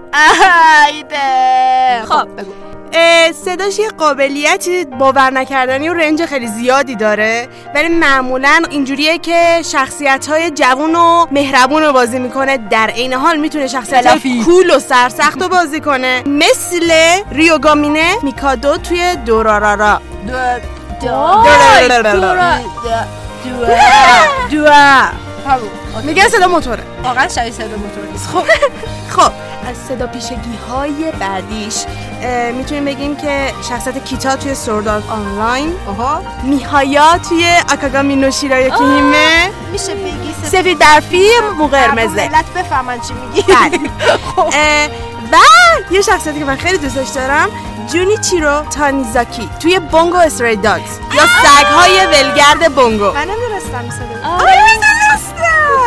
[0.89, 2.03] ایده.
[2.09, 2.51] خب بگو.
[2.53, 2.70] اه،
[3.45, 7.49] صداش یه قابلیتی باور نکردنی و رنج خیلی زیادی داره.
[7.75, 12.57] ولی معمولا اینجوریه که شخصیت های جوون و مهربون رو بازی می‌کنه.
[12.57, 14.43] در عین حال می‌تونه شخصیت فلافی.
[14.45, 16.23] کول و سرسخت رو بازی کنه.
[16.27, 16.93] مثل
[17.33, 20.01] ریوگامینه میکادو توی دورارارا.
[21.01, 21.45] دوا
[26.03, 26.83] میگن صدا موتوره.
[27.05, 28.27] واقعا شبیه صدا موتور نیست.
[28.29, 28.45] خب.
[29.17, 29.33] خب
[29.69, 31.75] از صدا پیشگی های بعدیش
[32.55, 35.75] می‌تونیم بگیم که شخصیت کیتا توی سوردارت آنلاین
[36.43, 42.29] میهایا توی آکاگامی نوشیرای کیهیمه میشه بگی سفید در فیلم مو قرمزه.
[42.29, 43.43] ملت بفهمن چی میگی.
[43.43, 43.81] بله.
[44.39, 44.87] اه،
[45.33, 45.37] و
[45.91, 47.49] یه شخصیتی که من خیلی دوستش دارم
[47.93, 50.99] جونیچیرو تانیزاکی توی بونگو استری داگز.
[51.15, 53.13] یا سگهای ولگرد بونگو.
[53.13, 53.85] من نمی‌دونستم
[54.25, 54.51] آره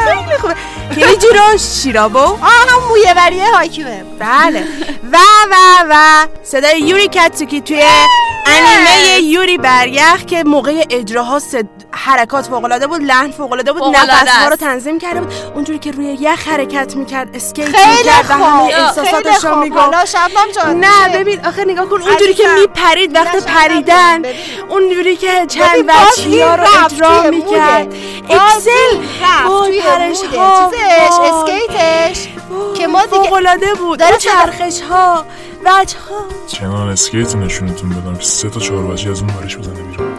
[0.05, 0.55] خیلی خوبه.
[0.96, 2.20] کیجیرو شیرابو.
[2.20, 2.38] آه
[2.70, 4.64] هم مویه وریه هایکیوه بله.
[5.12, 5.18] و
[5.52, 5.56] و
[5.89, 7.84] و صدای یوری کاتسوکی توی
[8.46, 11.66] انیمه یوری بریخ که موقع اجراها صد...
[11.91, 14.56] حرکات فوق‌العاده بود لحن فوق‌العاده بود نفس‌ها رو.
[14.56, 19.56] تنظیم کرده بود اونجوری که روی یخ حرکت می‌کرد اسکیت می‌کرد و همه احساساتش رو.
[19.56, 20.16] می‌گفت
[20.68, 22.48] نه؟ ببین آخه نگاه کن اونجوری که.
[22.60, 24.22] میپرید وقت پریدن.
[24.70, 27.94] اونجوری که چند وچیا این رو اجرا می‌کرد
[28.30, 28.72] اکسل
[29.48, 30.18] توی پرش.
[30.38, 30.72] ها.
[31.24, 32.28] اسکیتش
[32.78, 33.99] که ما دیگه فوق‌العاده بود.
[33.99, 35.26] داره اون چرخش ها
[35.66, 39.74] وجه ها چنان اسکیت نشونتون بدم که سه تا چهار بچه از اون برش بزنه
[39.82, 40.14] بیرون.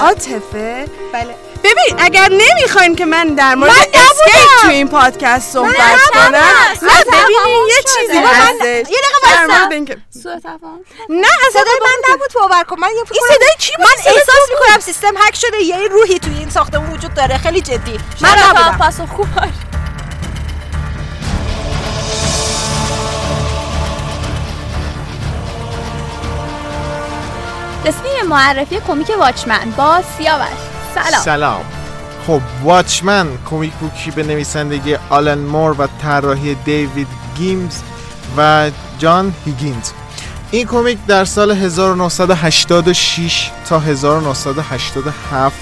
[0.00, 0.86] عاطفه.
[1.12, 1.34] بله.
[1.64, 4.62] ببین اگر نمی‌خواین که من در مورد اسکیت.
[4.62, 5.74] تو این پادکست صحبت.
[6.14, 7.74] کنم نه ببینین یه.
[8.00, 8.90] چیزی من- هستش.
[8.92, 9.46] یه دقیقه در
[11.08, 12.32] نه اصلا صدای من نبود.
[12.34, 12.76] باور کن.
[12.80, 16.38] من یه این صدای کی بود؟ من احساس می‌کنم سیستم هک شده یه روحی توی
[16.38, 17.38] این ساختمون وجود داره.
[17.38, 17.98] خیلی جدی.
[18.20, 18.78] من من نبودم.
[18.78, 19.26] پاسخ خوب.
[27.90, 30.46] به معرفی کمیک واچمن با سیاوش.
[30.94, 31.22] سلام.
[31.22, 31.64] سلام.
[32.26, 37.80] خب واچمن کمیک بوکی به نویسندگی آلن مور و طراحی دیوید گیبنز
[38.36, 39.90] و جان هیگینز.
[40.50, 45.56] این کمیک در سال 1986 تا 1987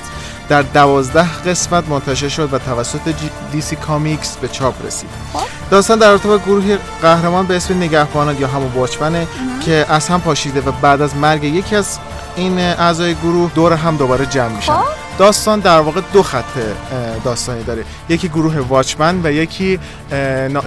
[0.48, 3.14] در دوازده قسمت منتشر شد و توسط
[3.52, 5.10] دیسی کامیکس به چاپ رسید.
[5.70, 9.26] داستان در ارتباط گروه قهرمان به اسم نگهبانان یا همون واچمنه
[9.64, 11.98] که از هم پاشیده و بعد از مرگ یکی از
[12.36, 14.72] این اعضای گروه دور هم دوباره جمع میشن.
[15.18, 16.44] داستان در واقع دو خط
[17.24, 17.84] داستانی داره.
[18.08, 19.78] یکی گروه واچمن و یکی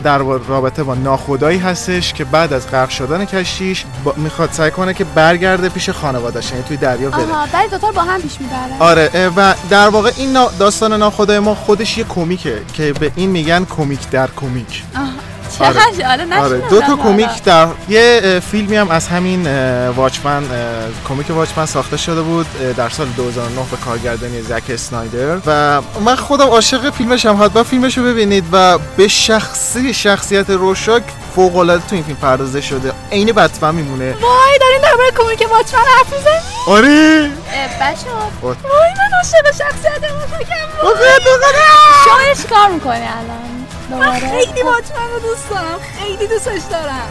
[0.03, 0.17] در
[0.47, 3.85] رابطه با ناخدایی هستش که بعد از غرق شدن کشتیش
[4.17, 7.21] می‌خواد سعی کنه که برگرده پیش خانواده‌اش یعنی توی دریا بره.
[7.23, 8.79] آها ولی دوتا با هم پیش می‌برن.
[8.79, 13.65] آره و در واقع این داستان ناخدای ما خودش یه کمیکه که به این میگن
[13.65, 14.83] کمیک در کمیک.
[14.93, 15.09] چقدر
[15.59, 19.47] جالب نشینم آره دو تا کمیک در یه فیلمی هم از همین
[19.87, 20.43] واچمن
[21.09, 25.37] کمیک واچمن ساخته شده بود در سال 2009 به کارگردانی زک اسنایدر.
[25.45, 27.43] و من خودم عاشق فیلمش هم.
[27.43, 31.03] حتما فیلمش رو ببینید و به شخصی شخصیت روشاک
[31.35, 32.91] فوق العاده تو این فیلم پردازه شده.
[33.11, 34.11] عین بتمن میمونه.
[34.11, 37.31] وای دارین در مورد کمیک واچمن حرف می‌زنی آره.
[37.81, 38.09] بچه
[38.41, 38.57] what.
[38.63, 40.01] وای من عاشق شخصیت
[41.25, 41.57] دوزاره.
[42.05, 43.58] شما چیکار می‌کنی الان.
[43.89, 44.19] دوباره.
[44.19, 47.09] خیلی واچمن رو دوست دارم خیلی دوستش دارم.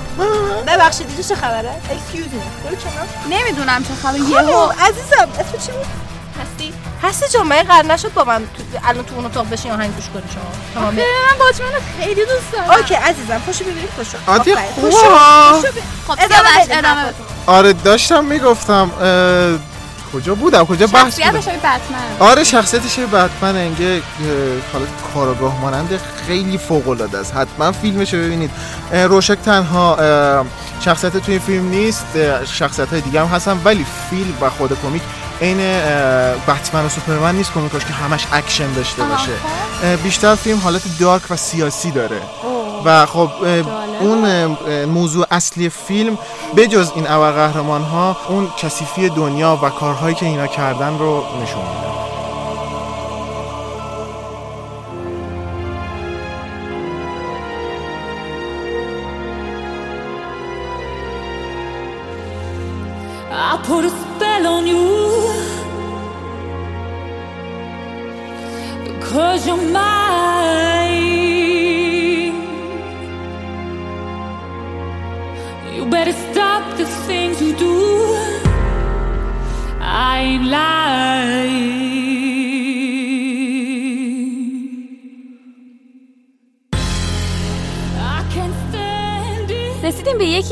[0.67, 2.27] ببخشید اینجا چه خبره؟ Excuse
[2.71, 3.07] me کنار.
[3.31, 4.69] نمی‌دونم چه خبر خانم یهو.
[4.81, 5.87] عزیزم اسم چی بود؟
[6.43, 6.73] هستی.
[7.03, 10.05] هستی جان من قرار نشد با من تو الان تو اون اتاق بشین آهنگ گوش
[10.15, 10.43] کنی شما.
[10.75, 11.03] تمام من
[11.41, 12.71] واچمن رو خیلی دوست دارم.
[12.71, 14.19] اوکی عزیزم خوشو ببینید خوشو.
[14.27, 14.71] عادی آفرین.
[14.71, 14.91] خوبه.
[16.09, 17.15] خب ادامه ادامه.
[17.47, 19.59] آره داشتم می‌گفتم اه،
[20.13, 21.79] کجا بودم؟ کجا بحث شخصیتش بتمن.
[22.21, 23.57] آره شخصیتش بتمن.
[23.57, 24.03] انگه
[24.73, 27.37] حالت کاراگاه مانند خیلی فوق العاده است.
[27.37, 28.51] حتما فیلمش رو ببینید
[28.93, 29.97] روشک تنها
[30.81, 32.07] شخصیت توی این فیلم نیست.
[32.45, 33.61] شخصیت های دیگه هم هستن.
[33.65, 35.03] ولی فیلم و خود کمیک
[35.41, 35.59] عین
[36.49, 39.97] بتمن و سوپرمن نیست کمیکاش که همش اکشن داشته باشه.
[39.97, 42.21] بیشتر فیلم حالت dark و سیاسی داره.
[42.85, 43.31] و خب
[44.01, 44.47] اون
[44.85, 46.19] موضوع اصلی فیلم
[46.57, 51.88] بجز این ابرقهرمان ها اون کثیفی دنیا و کارهایی که اینا کردن رو نشون میده.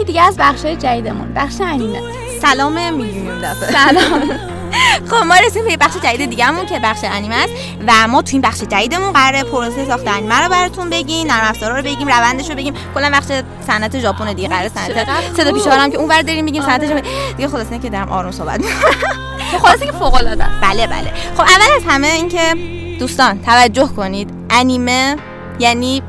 [0.06, 1.34] دیگه از بخشای جدیدمون.
[1.34, 2.00] بخش انیمه.
[2.42, 3.70] سلام میلیونیم دفعه.
[3.72, 4.22] سلام.
[5.10, 7.52] خب ما رسیدیم به بخش جدید دیگه‌مون که بخش انیمه است
[7.86, 11.76] و ما تو این بخش جدیدمون قراره پروسه ساخت انیمه رو براتون بگیم نرم افزارا
[11.76, 12.74] رو بگیم روندش رو بگیم.
[12.94, 13.26] کلا بخش
[13.66, 17.02] صنعت ژاپن دیگه قراره صنعت صدا پیشوار هم که اونور داریم میگیم صنعت ژاپن.
[17.36, 18.80] دیگه خلاصه که دارم آروم صحبت می‌کنم.
[19.52, 21.12] تو خلاصه که فوق العاده بله بله.
[21.34, 22.54] خب اول از همه اینکه
[22.98, 24.30] دوستان توجه کنید.
[24.50, 25.16] انیمه
[25.58, 26.02] یعنی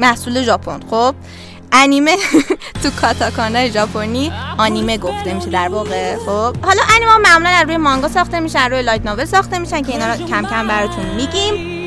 [0.00, 0.80] محصول ژاپن.
[0.90, 1.14] خب؟
[1.72, 2.16] انیمه
[2.82, 8.08] تو کاتاکانا ژاپنی آنیمه گفته میشه در واقع خب؟ حالا انیمه معمولا از روی مانگا
[8.08, 11.80] ساخته میشن روی لایت ناول ساخته میشن که اینا رو کم کم براتون میگیم.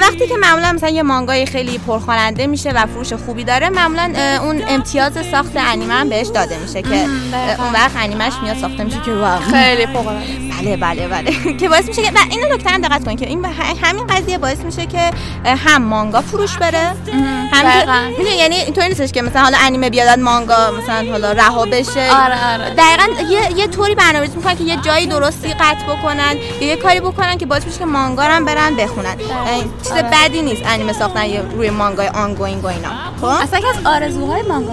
[0.00, 4.62] وقتی که معمولا مثلا یه مانگای خیلی پرخواننده میشه و فروش خوبی داره معمولا اون
[4.68, 7.04] امتیاز ساخت انیمه هم بهش داده میشه که
[7.58, 9.40] اون وقت انیمش میاد ساخته میشه که واو.
[9.40, 10.12] خیلی فوق
[10.64, 11.32] بله بله بله.
[11.60, 13.44] که باعث میشه که و این نکته هم دقت کنید که این
[13.82, 15.10] همین قضیه باعث میشه که
[15.44, 16.92] هم مانگا فروش بره.
[17.52, 18.08] هم.
[18.08, 22.10] می‌دونی یعنی اینطوری نیستش که مثلا حالا انیمه بیاد مانگا مثلا حالا رها بشه.
[22.12, 22.74] آره آره.
[22.74, 27.00] دقیقا یه, یه طوری برنامه‌ریزی می‌کنن که یه جایی درستی قطع بکنن یا یه کاری
[27.00, 29.06] بکنن که باعث میشه که مانگا هم برن بخونن.
[29.06, 30.02] اه، چیز آره.
[30.02, 32.88] بدی نیست انیمه ساختن روی مانگای ongoing و اینا.
[33.20, 34.72] خب؟ اصلا از آرزوهای مانگا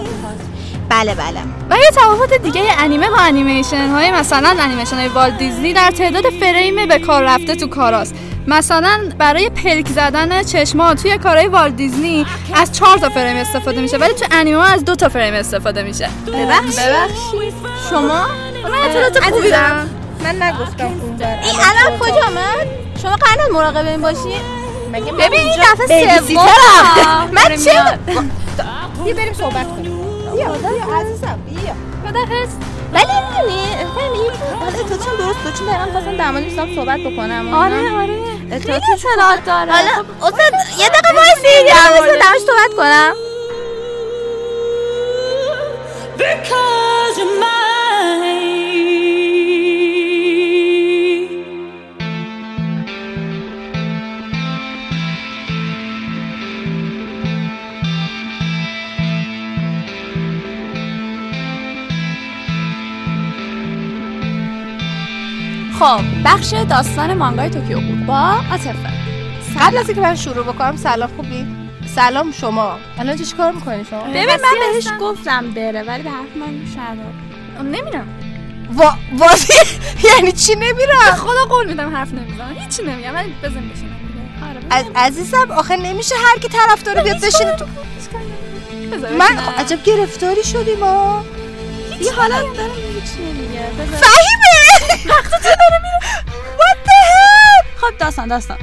[0.88, 1.40] بله بله.
[1.70, 6.24] و یه تفاوت دیگه انیمه با انیمیشن های مثلا انیمیشن های والت دیزنی در تعداد
[6.40, 8.14] فریم به کار رفته تو کاراست.
[8.46, 13.96] مثلا برای پلک زدن چشما توی کارهای والت دیزنی از چهار تا فریم استفاده میشه
[13.96, 16.08] ولی تو انیمه ها از دو تا فریم استفاده میشه.
[16.26, 16.80] ببخشید.
[16.80, 17.54] ببخشید.
[17.90, 18.26] شما؟
[18.64, 19.90] من اطلاعات خوبی دارم.
[20.24, 20.84] من نگفتم
[21.42, 22.66] این الان کجا من
[23.02, 24.40] شما قرار نیست مراقب این باشی؟
[24.92, 26.18] مگه من ببین این اینجا دفعه.
[26.20, 26.46] سوم.
[27.32, 27.72] من داره چه.
[29.04, 29.91] بیا بریم صحبت کنیم.
[30.32, 31.74] بیا بیا عزیزم بیا.
[32.04, 32.48] خدافظ
[32.92, 34.18] ولی می‌دونی فهمی
[34.60, 37.92] حالا اطلاعاتشم درست بود چون دقیقا خواستم در مورد صحبت بکنم آره.
[38.02, 38.58] آره.
[38.58, 39.72] خیلی اطلاعات داره.
[39.72, 41.96] حالا خب، استاد یه دقیقه وایسی در.
[41.96, 43.14] موردش صحبت کنم.
[46.18, 47.71] Because you're mine
[65.82, 68.18] خب بخش داستان مانگای توکیو بود با
[68.50, 68.74] عاطفه.
[69.60, 71.46] قبل از اینکه من شروع بکنم سلام خوبی؟
[71.94, 72.78] سلام شما.
[72.98, 77.66] الان چی کار می‌کنی شما؟ ببین من بهش گفتم بره ولی به حرف من نداد
[77.66, 78.08] نمیرم
[78.72, 79.54] وا واسه
[80.08, 82.56] یعنی چی نمیرم؟ خدا قول میدم حرف نمی‌زنم.
[82.58, 83.96] هیچی نمیگم ولی بزن بشینم
[84.48, 87.64] آره از عزیزم آخه نمیشه هر کی طرفدار بیاد بشینه تو
[89.18, 91.24] من عجب گرفتاری شدی ما
[92.02, 93.62] یه حالت دارم هیچی نمیگه.
[93.76, 95.14] فهیمه!
[95.14, 96.00] وقت تو داره میره.
[96.58, 97.80] What the hell?
[97.80, 98.58] خب داستان داستان.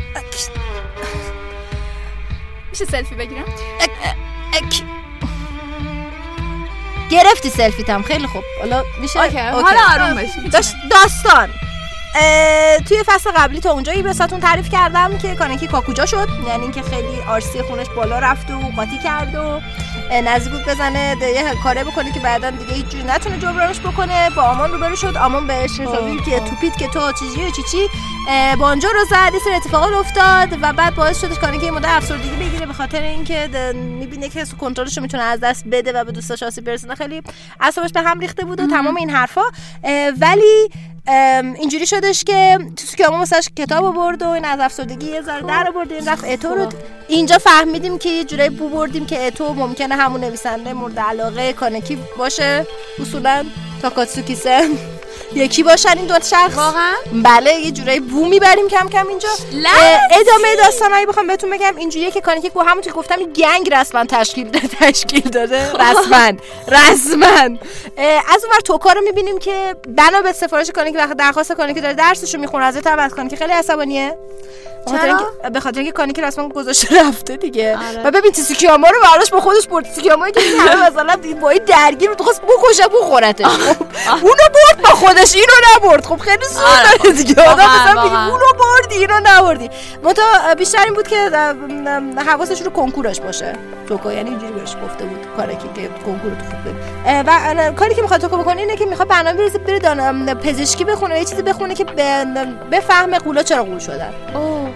[2.72, 3.46] میشه سلفی بگیرم؟
[7.12, 8.44] گرفتی سلفیتم خیلی خوب.
[8.60, 10.50] حالا میشه؟ okay، حالا آروم باشی.
[10.92, 11.50] داستان.
[12.88, 16.28] توی فصل قبلی تا اونجایی براتون تعریف کردم که کانکی کاکوجا شد.
[16.48, 19.60] یعنی اینکه خیلی RC خونش بالا رفت و قاطی کرد و
[20.12, 24.30] نزدیک بود بزنه یه کاره بکنه که بعدا دیگه هیچ جوری نتونه جبرانش بکنه.
[24.30, 25.18] با آمان روبرو شد.
[25.18, 27.88] آمان بهش حسابی که توپید که تو چیزی و چی چی.
[28.30, 29.34] اه، بانجا رو زد.
[29.34, 33.02] یه سری اتفاقات افتاد و بعد باعث شدش کانکی یه مدت افسردگی بگیره به خاطر
[33.02, 36.96] اینکه می‌بینه که کنترلش رو می‌تونه از دست بده و به دوستاش آسیب برسونه.
[36.96, 37.22] خیلی
[37.60, 39.42] اعصابش به هم ریخته بود و تمام این حرفا.
[40.22, 40.70] ولی
[41.60, 45.68] اینجوری شدش که تو سوکیاما واسش کتاب آورد و این از افسردگی یه ذره در
[45.68, 46.70] آورد این رفت اتو رو
[47.08, 51.98] اینجا فهمیدیم که یه جورایی بو بردیم که اتو ممکنه همون نویسنده مورد علاقه کانکی
[52.18, 52.66] باشه
[53.02, 53.46] اصولا
[53.82, 54.99] تاکاتسوکی سن.
[55.36, 59.30] یکی باشن این دو شخص؟ واقعا؟ بله یه جورایی بو می‌بریم کم کم اینجا.
[60.12, 64.50] ادامه داستانایی بخوام بهتون بگم اینجوریه که کانکی گو همونطور که گفتم گنگ رسما تشکیل
[64.50, 65.72] داده تشکیل داده.
[65.74, 66.32] رسما
[66.68, 67.58] رسما.
[67.98, 71.94] اه، از اونور توکا رو می‌بینیم که بنا به سفارش کانکی وقت درخواست کانکی داره
[71.94, 74.18] درسش رو می‌خونه از طرف از خیلی عصبانیه.
[74.98, 77.78] چرا؟ به خاطر اینکه کانیکی رسما گذاشته رفته دیگه.
[77.78, 78.08] آره.
[78.08, 79.86] و ببین تیسوکیاما رو براش با خودش برد.
[79.86, 83.46] تیسوکیاما که این همه مثلا با این درگیر بود خواست بکشه بخورتش.
[83.46, 86.06] خب اونو برد با خودش اینو نبرد.
[86.06, 87.50] خب خیلی آره، داره دیگه.
[87.50, 88.26] آدم مثلا.
[88.26, 89.70] اونو بردی اینو نبردی.
[90.04, 91.30] منتها بیشتر این بود که
[92.28, 93.56] حواسش رو کنکورش باشه.
[93.88, 96.76] توکو یعنی اینجوری بهش گفته بود کارکی که کنکور تو خوب
[97.06, 101.20] و کاری که می‌خواد توکو بکنه اینه که می‌خواد برنامه بریزه بره دان- پزشکی بخونه
[101.20, 101.86] یه چیزی بخونه که
[102.72, 104.14] بفهمه قولا چرا قول شدن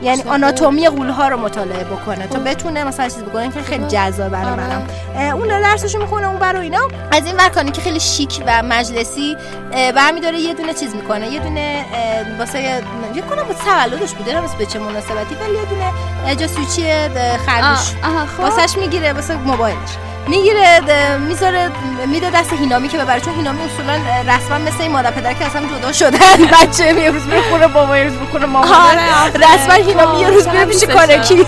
[0.01, 4.29] یعنی آناتومی قول ها رو مطالعه بکنه تا بتونه مثلا چیز بکنه که خیلی جذاب
[4.31, 4.87] برای منم.
[5.15, 6.87] اه، اون داره درسشو می‌خونه اون برای اینا.
[7.11, 9.37] از این ور که خیلی شیک و مجلسی
[9.95, 11.27] برمیداره یه دونه چیز می‌کنه.
[11.27, 11.85] یه دونه
[12.39, 15.91] واسه یه کنم با تولدش بوده نمی‌دونم به چه مناسبتی ولی یه دونه
[16.25, 16.35] اه،
[17.37, 17.93] خرگوش.
[18.37, 18.43] خب.
[18.43, 19.89] واسش می‌گیره واسه موبایلش.
[20.27, 20.79] می‌گیره
[21.17, 21.69] می‌ذاره
[22.07, 23.93] میده دست هینامی که ببره چون هینامی اصولا
[24.35, 27.97] رسما مثل این مادر پدر که هم جدا شدن بچه یه روز میره خونه بابا
[27.97, 29.33] یه روز میره مامان آره،.
[29.33, 31.45] رسما هینامی یه روز میره پیش کارکی.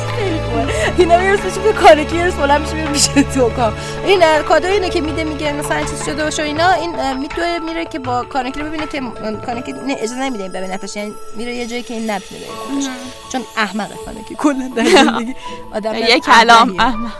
[0.97, 3.73] اینا روز میشه به کارکی یه روز بلند میشه میره پیش توکا
[4.05, 6.71] این کادو اینه که میده میگه مثلا چیز شده باشه اینا.
[6.71, 10.43] این اه، میدوه میره که با کانکی رو ببینه که اه، کانکی نه اجازه نمیده
[10.43, 12.89] این ببینتش یعنی میره یه جایی که این نتونه ببینتش
[13.31, 15.35] چون احمقه کانکی کلا در زندگی.
[15.75, 16.79] آدم یه کلام.
[16.79, 17.11] احمق.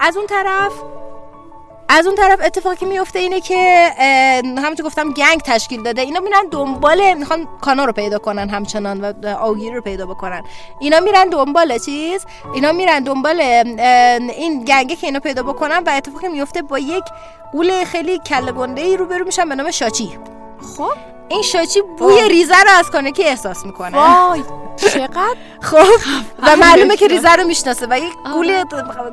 [0.00, 0.72] از اون طرف
[1.94, 3.90] از اون طرف اتفاقی میفته اینه که
[4.58, 6.02] همونطور گفتم گنگ تشکیل داده.
[6.02, 10.42] اینا میرن دنبال می‌خوان کانا رو پیدا کنن همچنان و آوگیر رو پیدا بکنن.
[10.80, 16.28] اینا میرن دنبال چیز؟ اینا میرن دنبال این گنگه که اینا پیدا بکنن و اتفاقی
[16.28, 17.04] میفته با یک
[17.52, 20.18] قول خیلی کله گنده ای روبرو میشن به نام شاچی.
[20.76, 20.92] خب؟
[21.32, 24.42] این شاچی بوی ریزه رو از کانکی احساس می‌کنه؟ وای.
[24.76, 25.86] چقدر؟ خب.
[26.46, 28.64] و معلومه که ریزه رو می‌شناسه و یک گول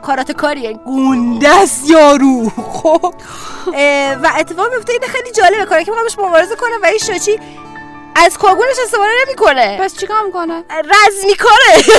[0.01, 0.74] کارات کاریه.
[0.74, 2.49] گونده است یارو.
[2.74, 3.13] خب.
[4.24, 7.39] و اتفاق میفته این خیلی جالبه کاری که میخوامش مبارزه کنه و این شاچی
[8.26, 9.78] از کاگونش استفاده نمی‌کنه.
[9.82, 11.95] پس چیکار می‌کنه؟ رز می‌کنه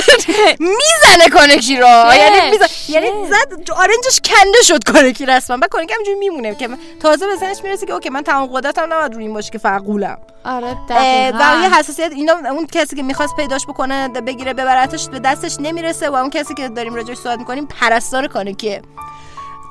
[0.77, 6.19] می‌زنه کانکی رو یعنی می‌زنه؟ یعنی زد آرنجش کنده شد کانکی رسما بعد کانکی همینجوری
[6.19, 6.69] میمونه که
[6.99, 9.83] تازه به ذهنش می‌رسه که اوکی من تمام قدرتم نباید روی این باشه که فقط
[9.83, 15.19] قولم آره و یه حساسیت اینا اون کسی که می‌خواست پیداش بکنه بگیره ببرتش به
[15.19, 18.81] دستش نمی‌رسه و اون کسی که داریم راجعش صحبت می‌کنیم پرستار کانکیه.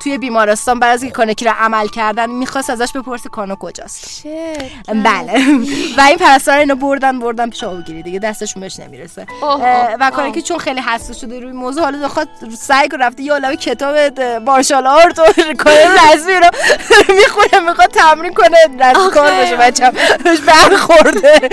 [0.03, 4.21] توی بیمارستان بعد از اینکه کانکی رو عمل کردن می‌خواست ازش بپرسه کانو کجاست.
[5.03, 5.33] بله.
[5.97, 9.25] و این پرستار اینو بردن بردن پیش آبگیری دیگه دستشون بهش نمی‌رسه.
[9.99, 12.27] و کانکی چون خیلی حساس شده روی موضوع حالا بخواد
[12.59, 13.95] سعی کنه رفته یه عالمه کتاب
[14.45, 15.23] مارشال آرت و
[15.57, 15.73] کار
[16.13, 16.49] رزمی رو
[17.19, 19.91] می‌خونه می‌خواد تمرین کنه رزمکار بشه بچه‌م
[20.23, 21.49] بهش برخورده.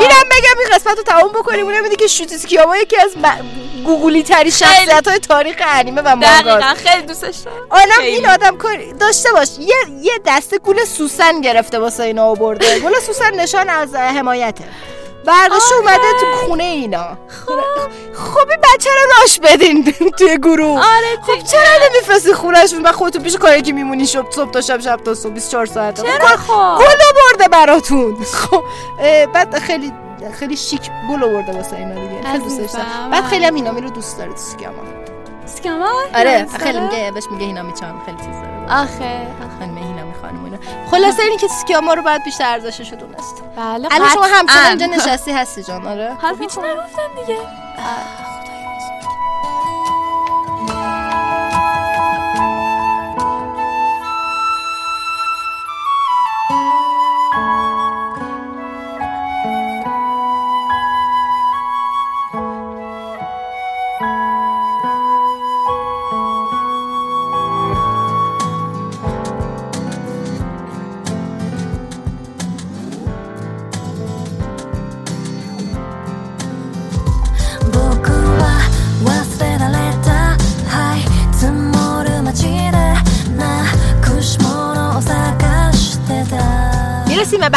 [0.00, 4.50] اینم بگم این قسمت رو تموم بکنیم اونم که شوتیسکیاما یکی از م- گوگلی تری
[4.50, 6.74] شخصیت های تاریخ انیمه و دقیقا.
[6.74, 7.56] خیلی دوستش دارم.
[7.70, 8.02] آدم.
[8.02, 9.48] این آدم کار داشته باش.
[9.58, 12.78] یه یه دسته گول سوسن گرفته واسه اینا آورده.
[12.80, 14.64] گل سوسن نشان از حمایته.
[15.24, 17.18] برداشت اومده تو خونه اینا.
[18.14, 18.48] خب.
[18.50, 20.78] این بچه رو راش بدین توی گروه.
[20.78, 24.80] آره خب چرا نمیفرستی خونهشون؟ و خودتون پیش کاری که میمونی شب صبح تا شب
[24.80, 26.02] شب تا صبح 24 ساعت.
[26.02, 28.16] چرا خب؟ گل برده براتون.
[28.32, 28.64] خب
[29.34, 29.92] بعد خیلی
[30.38, 32.22] خیلی شیک گل آورده واسه اینا دیگه.
[32.32, 33.10] خیلی دوست داشتم عزیزم.
[33.10, 34.82] بعد خیلی هم اینامی رو دوست داره تو سکیاما
[35.50, 38.82] سکما آره خیلی میگه بهش میگه هینامی چان خیلی چیز داره.
[38.82, 39.26] آخه
[39.58, 40.58] خانم هینامی خانم اینا
[40.90, 43.42] خلاصه اینی که سکیاما رو باید بیشتر ارزشش دونست.
[43.56, 44.24] بله الان شما.
[44.32, 46.16] همچنان اینجا نشستی هستی جان آره.
[46.22, 47.38] حرف هیچ نگفتم دیگه.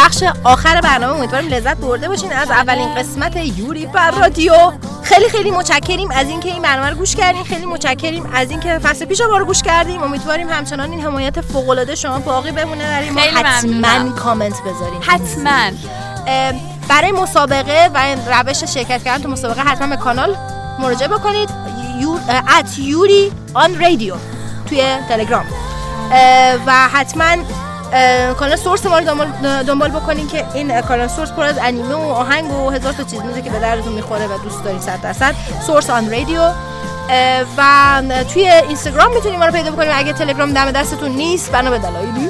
[0.03, 4.53] بخش آخر برنامه امیدواریم لذت برده باشین از اولین قسمت یوری بر رادیو.
[5.03, 7.43] خیلی خیلی متشکریم از اینکه این برنامه رو گوش کردین.
[7.43, 11.69] خیلی متشکریم از اینکه فصل پیش ما رو گوش کردیم امیدواریم همچنان این حمایت فوق
[11.69, 14.09] العاده شما باقی بمونه در این ما حتما.
[14.11, 15.01] کامنت بذارین.
[15.01, 15.71] حتما.
[16.89, 20.35] برای مسابقه و این روش شرکت کردن تو مسابقه حتما به کانال
[20.79, 21.49] مراجعه بکنید.
[22.59, 24.15] ات یوری آن رادیو
[24.69, 25.45] توی تلگرام.
[26.65, 27.35] و حتما
[28.39, 29.27] کانال source ما رو دنبال,
[29.63, 33.21] دنبال بکنین که این کانال source پر از انیمه و آهنگ و هزار تا چیز
[33.21, 35.35] میده که به دردتون می‌خوره و دوست دارین 100 درصد.
[35.67, 36.51] سورس آن رادیو.
[37.57, 38.01] و
[38.33, 42.29] توی اینستاگرام می‌تونید ما رو پیدا بکنید اگه تلگرام دم دستتون نیست بنا به دلایلی.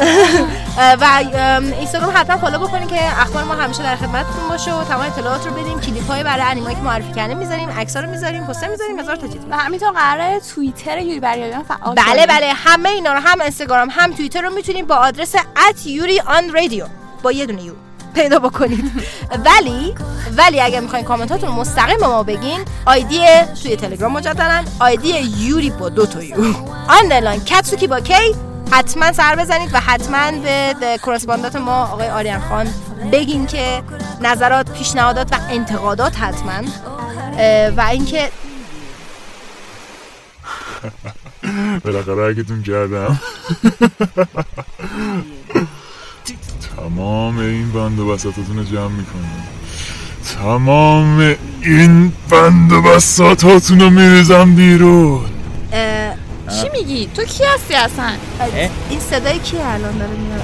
[1.00, 5.06] و ام، اینستاگرام حتما follow بکنید که اخبار ما همیشه در خدمتتون باشه و تمام
[5.06, 8.64] اطلاعات رو بدیم کلیپ های برای انیمایی که معرفی کردیم می‌ذاریم عکس‌ها رو می‌ذاریم پست
[8.64, 8.98] می‌ذاریم.
[9.00, 9.40] هزار تا چیز.
[9.50, 12.26] و همینطور قراره توییتر یوری آن رادیو فعال بله.
[12.26, 12.52] بله.
[12.52, 15.34] همه اینا رو هم اینستاگرام هم توییتر رو می‌تونید با آدرس
[15.84, 16.84] یوری آن رادیو.
[17.22, 17.72] با یه دونه U
[18.14, 18.84] پیدا بکنید.
[19.46, 19.94] ولی
[20.36, 23.20] ولی اگر می‌خواین کامنتاتون رو مستقیم به ما بگین ID
[23.62, 26.36] توی تلگرام مجددا ID یوری با دو تا U.
[27.00, 30.30] underline کاتسوکی با K حتما سر بزنید و حتما
[30.80, 32.66] به correspondent ما آقای آریان خان
[33.12, 33.82] بگین که
[34.20, 36.68] نظرات پیشنهادات و انتقادات حتما.
[37.76, 38.30] و اینکه
[41.84, 43.20] بالاخره اگتون کردم.
[46.76, 49.42] تمام این بند و بساتتون رو جمع می‌کنم.
[50.38, 55.30] تمام این بند و بساتاتون رو میریزم بیرون.
[56.50, 58.12] چی میگی؟ تو کی هستی اصلا؟
[58.90, 60.42] این صدای کی الان داره میاد؟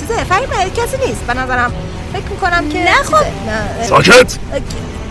[0.00, 1.20] چیزه فهمه کسی نیست.
[1.26, 1.72] به نظرم
[2.12, 3.24] فکر می‌کنم که نه خب.
[3.88, 4.38] ساکت؟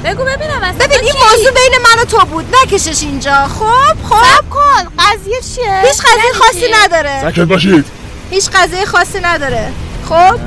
[0.04, 2.46] بگو ببینم اصلا ببین این؟ موضوع بین من و تو بود.
[2.64, 3.48] نکشش اینجا.
[3.48, 4.50] خب خب.
[4.50, 4.88] کن.
[5.00, 7.22] قضیه چیه؟ هیچ قضیه خاصی؟ نداره.
[7.22, 7.86] ساکت باشید.
[8.32, 9.72] هیچ قضیه خاصی نداره.
[10.10, 10.40] خب.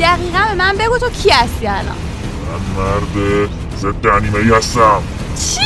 [0.00, 1.84] دقیقا به من بگو تو کی هستی الان.
[1.86, 3.48] من مرد
[3.80, 5.02] ضد انیمه هستم.
[5.36, 5.60] چی؟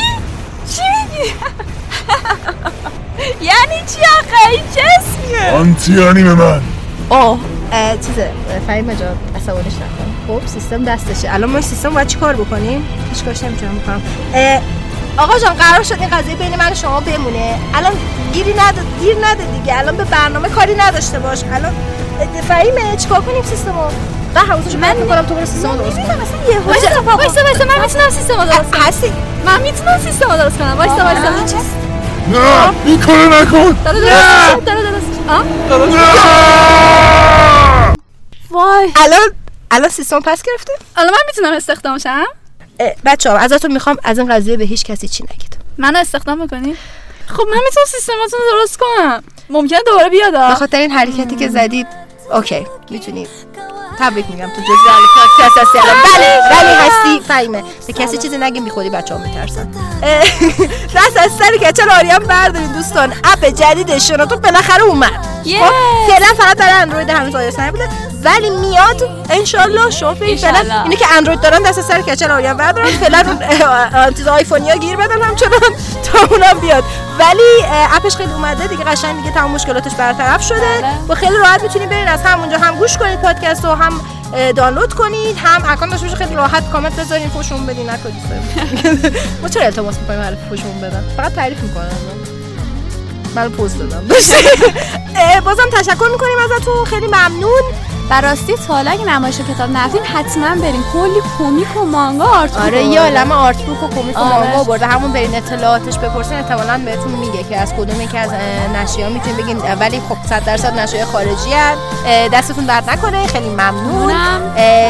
[0.75, 0.81] چی
[1.11, 1.31] میگی؟
[3.49, 6.61] یعنی چی آخه این چه اسمیه آنتی انیمه من.
[7.09, 7.39] اوه
[7.71, 8.31] اه، چیزه
[8.67, 10.15] فهیم جان عصبانیش نکن.
[10.27, 11.33] خب سیستم دستشه.
[11.33, 14.01] الان ما سیستم باید چی کار بکنیم؟ هیچ کارش نمی‌تونم بکنم.
[15.17, 17.55] آقا جان قرار شد این قضیه بین من و شما بمونه.
[17.73, 17.91] الان
[18.33, 19.77] گیری نده گیر نده دیگه.
[19.79, 21.43] الان به برنامه کاری نداشته باش.
[21.53, 21.73] الان
[22.47, 23.87] فهیمه چیکار کنیم سیستمو؟
[24.35, 26.03] و حواسش من می‌کنم تو برو سیستم درست کن.
[26.03, 28.81] مثلا یه وایسا وایسا من می‌تونم سیستم رو درست کنم.
[28.81, 29.11] هستی.
[29.45, 30.75] من می‌تونم سیستم رو درست کنم.
[30.77, 31.55] وایسا وایسا
[32.27, 33.77] نه این کارو نکن؟
[38.51, 39.19] وای الان
[39.71, 40.73] الان سیستم پس گرفته.
[40.95, 42.25] الان من می‌تونم استخدام شم؟
[43.05, 45.57] بچه ها ازتون می‌خوام از این قضیه به هیچ کسی چی نگید.
[45.77, 46.75] منو استخدام می‌کنی؟
[47.27, 49.23] خب من می‌تونم سیستماتون رو درست کنم.
[49.49, 50.55] ممکنه دوباره بیاد به.
[50.55, 51.87] خاطر این حرکتی که زدید
[52.33, 53.27] اوکی می‌تونی
[53.99, 57.27] تبریک میگم تو جزء اهل پادکست هستی الان بله ولی هستی.
[57.27, 57.63] فهیمه.
[57.87, 59.71] به کسی چیزی نگیم بی خودی بچه ها میترسن
[60.95, 63.13] دست از سر کچل آریان بردارین دوستان.
[63.23, 65.34] اپ جدید شناتون بالاخره اومد.
[65.45, 67.89] خب فعلا فقط برای اندروید هنوز iOS نبوده
[68.23, 69.09] ولی میاد.
[69.29, 70.81] انشالله شما فعلا.
[70.83, 73.23] اینه که اندروید دارن دست سر کچل آریان بردارن فعلا
[74.17, 75.59] چیز آیفونیا گیر بدن همچنان
[76.05, 76.83] تا اونم بیاد.
[77.19, 78.67] ولی app ش خیلی اومده.
[78.67, 80.83] دیگه قشنگ دیگه تمام مشکلاتش برطرف شده.
[81.07, 82.07] با خیلی راحت می‌تونید برین.
[82.07, 84.01] از همونجا هم گوش کنید پادکست رو هم
[84.55, 87.89] دانلود کنید هم account داشته خیلی راحت کامنت بذارین فوشمون بدین.
[87.89, 88.15] نکنید.
[89.41, 91.03] ما چرا التماس می‌کنیم؟ هر فوشمون بدن.
[91.17, 91.89] فقط تعریف می‌کنم
[93.35, 94.03] من پوست دادم.
[95.15, 96.85] اه، بازم تشکر می‌کنیم ازتون.
[96.85, 97.61] خیلی ممنون.
[98.09, 102.57] و راستی تا حالا اگه نمایش کتاب نرفتین حتما برین کلی کمیک و مانگا art
[102.57, 104.37] آره یه عالم art book و کمیک و آره.
[104.37, 108.29] مانگا برده همون برین اطلاعاتش بپرسین احتمالاً بهتون میگه که از کدوم یکی از
[108.75, 109.57] نشریه می‌تونید بگین.
[109.79, 111.79] ولی خب 100 درصد نشریه خارجی هست.
[112.33, 113.27] دستتون درد نکنه.
[113.27, 114.13] خیلی ممنون.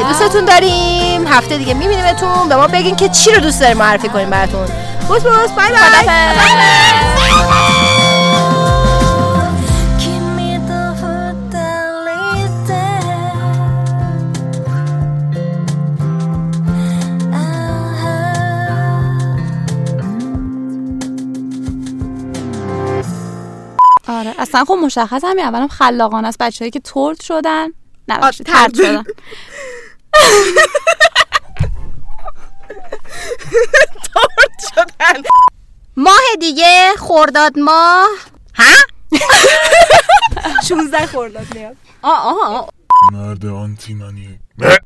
[0.07, 1.27] دوستتون داریم.
[1.27, 2.49] هفته دیگه میبینیمتون.
[2.49, 4.67] به ما بگین که چی رو دوست داریم معرفی کنیم براتون.
[5.07, 6.05] بوس بوس بای بای.
[7.27, 7.64] 君
[24.07, 24.35] آره.
[24.39, 26.37] اصلا خب مشخص همین اولم خلاقانه است.
[26.37, 27.67] بچه‌ای که ترد شدن.
[28.07, 29.03] نه طرد شدن.
[34.75, 35.21] شدن.
[35.97, 38.07] ماه دیگه خورداد ماه.
[38.55, 38.75] ها؟
[40.67, 41.75] 16 خرداد میاد.
[42.01, 42.69] آه آه آه.
[43.11, 44.85] مرد آنتی منیه رفته.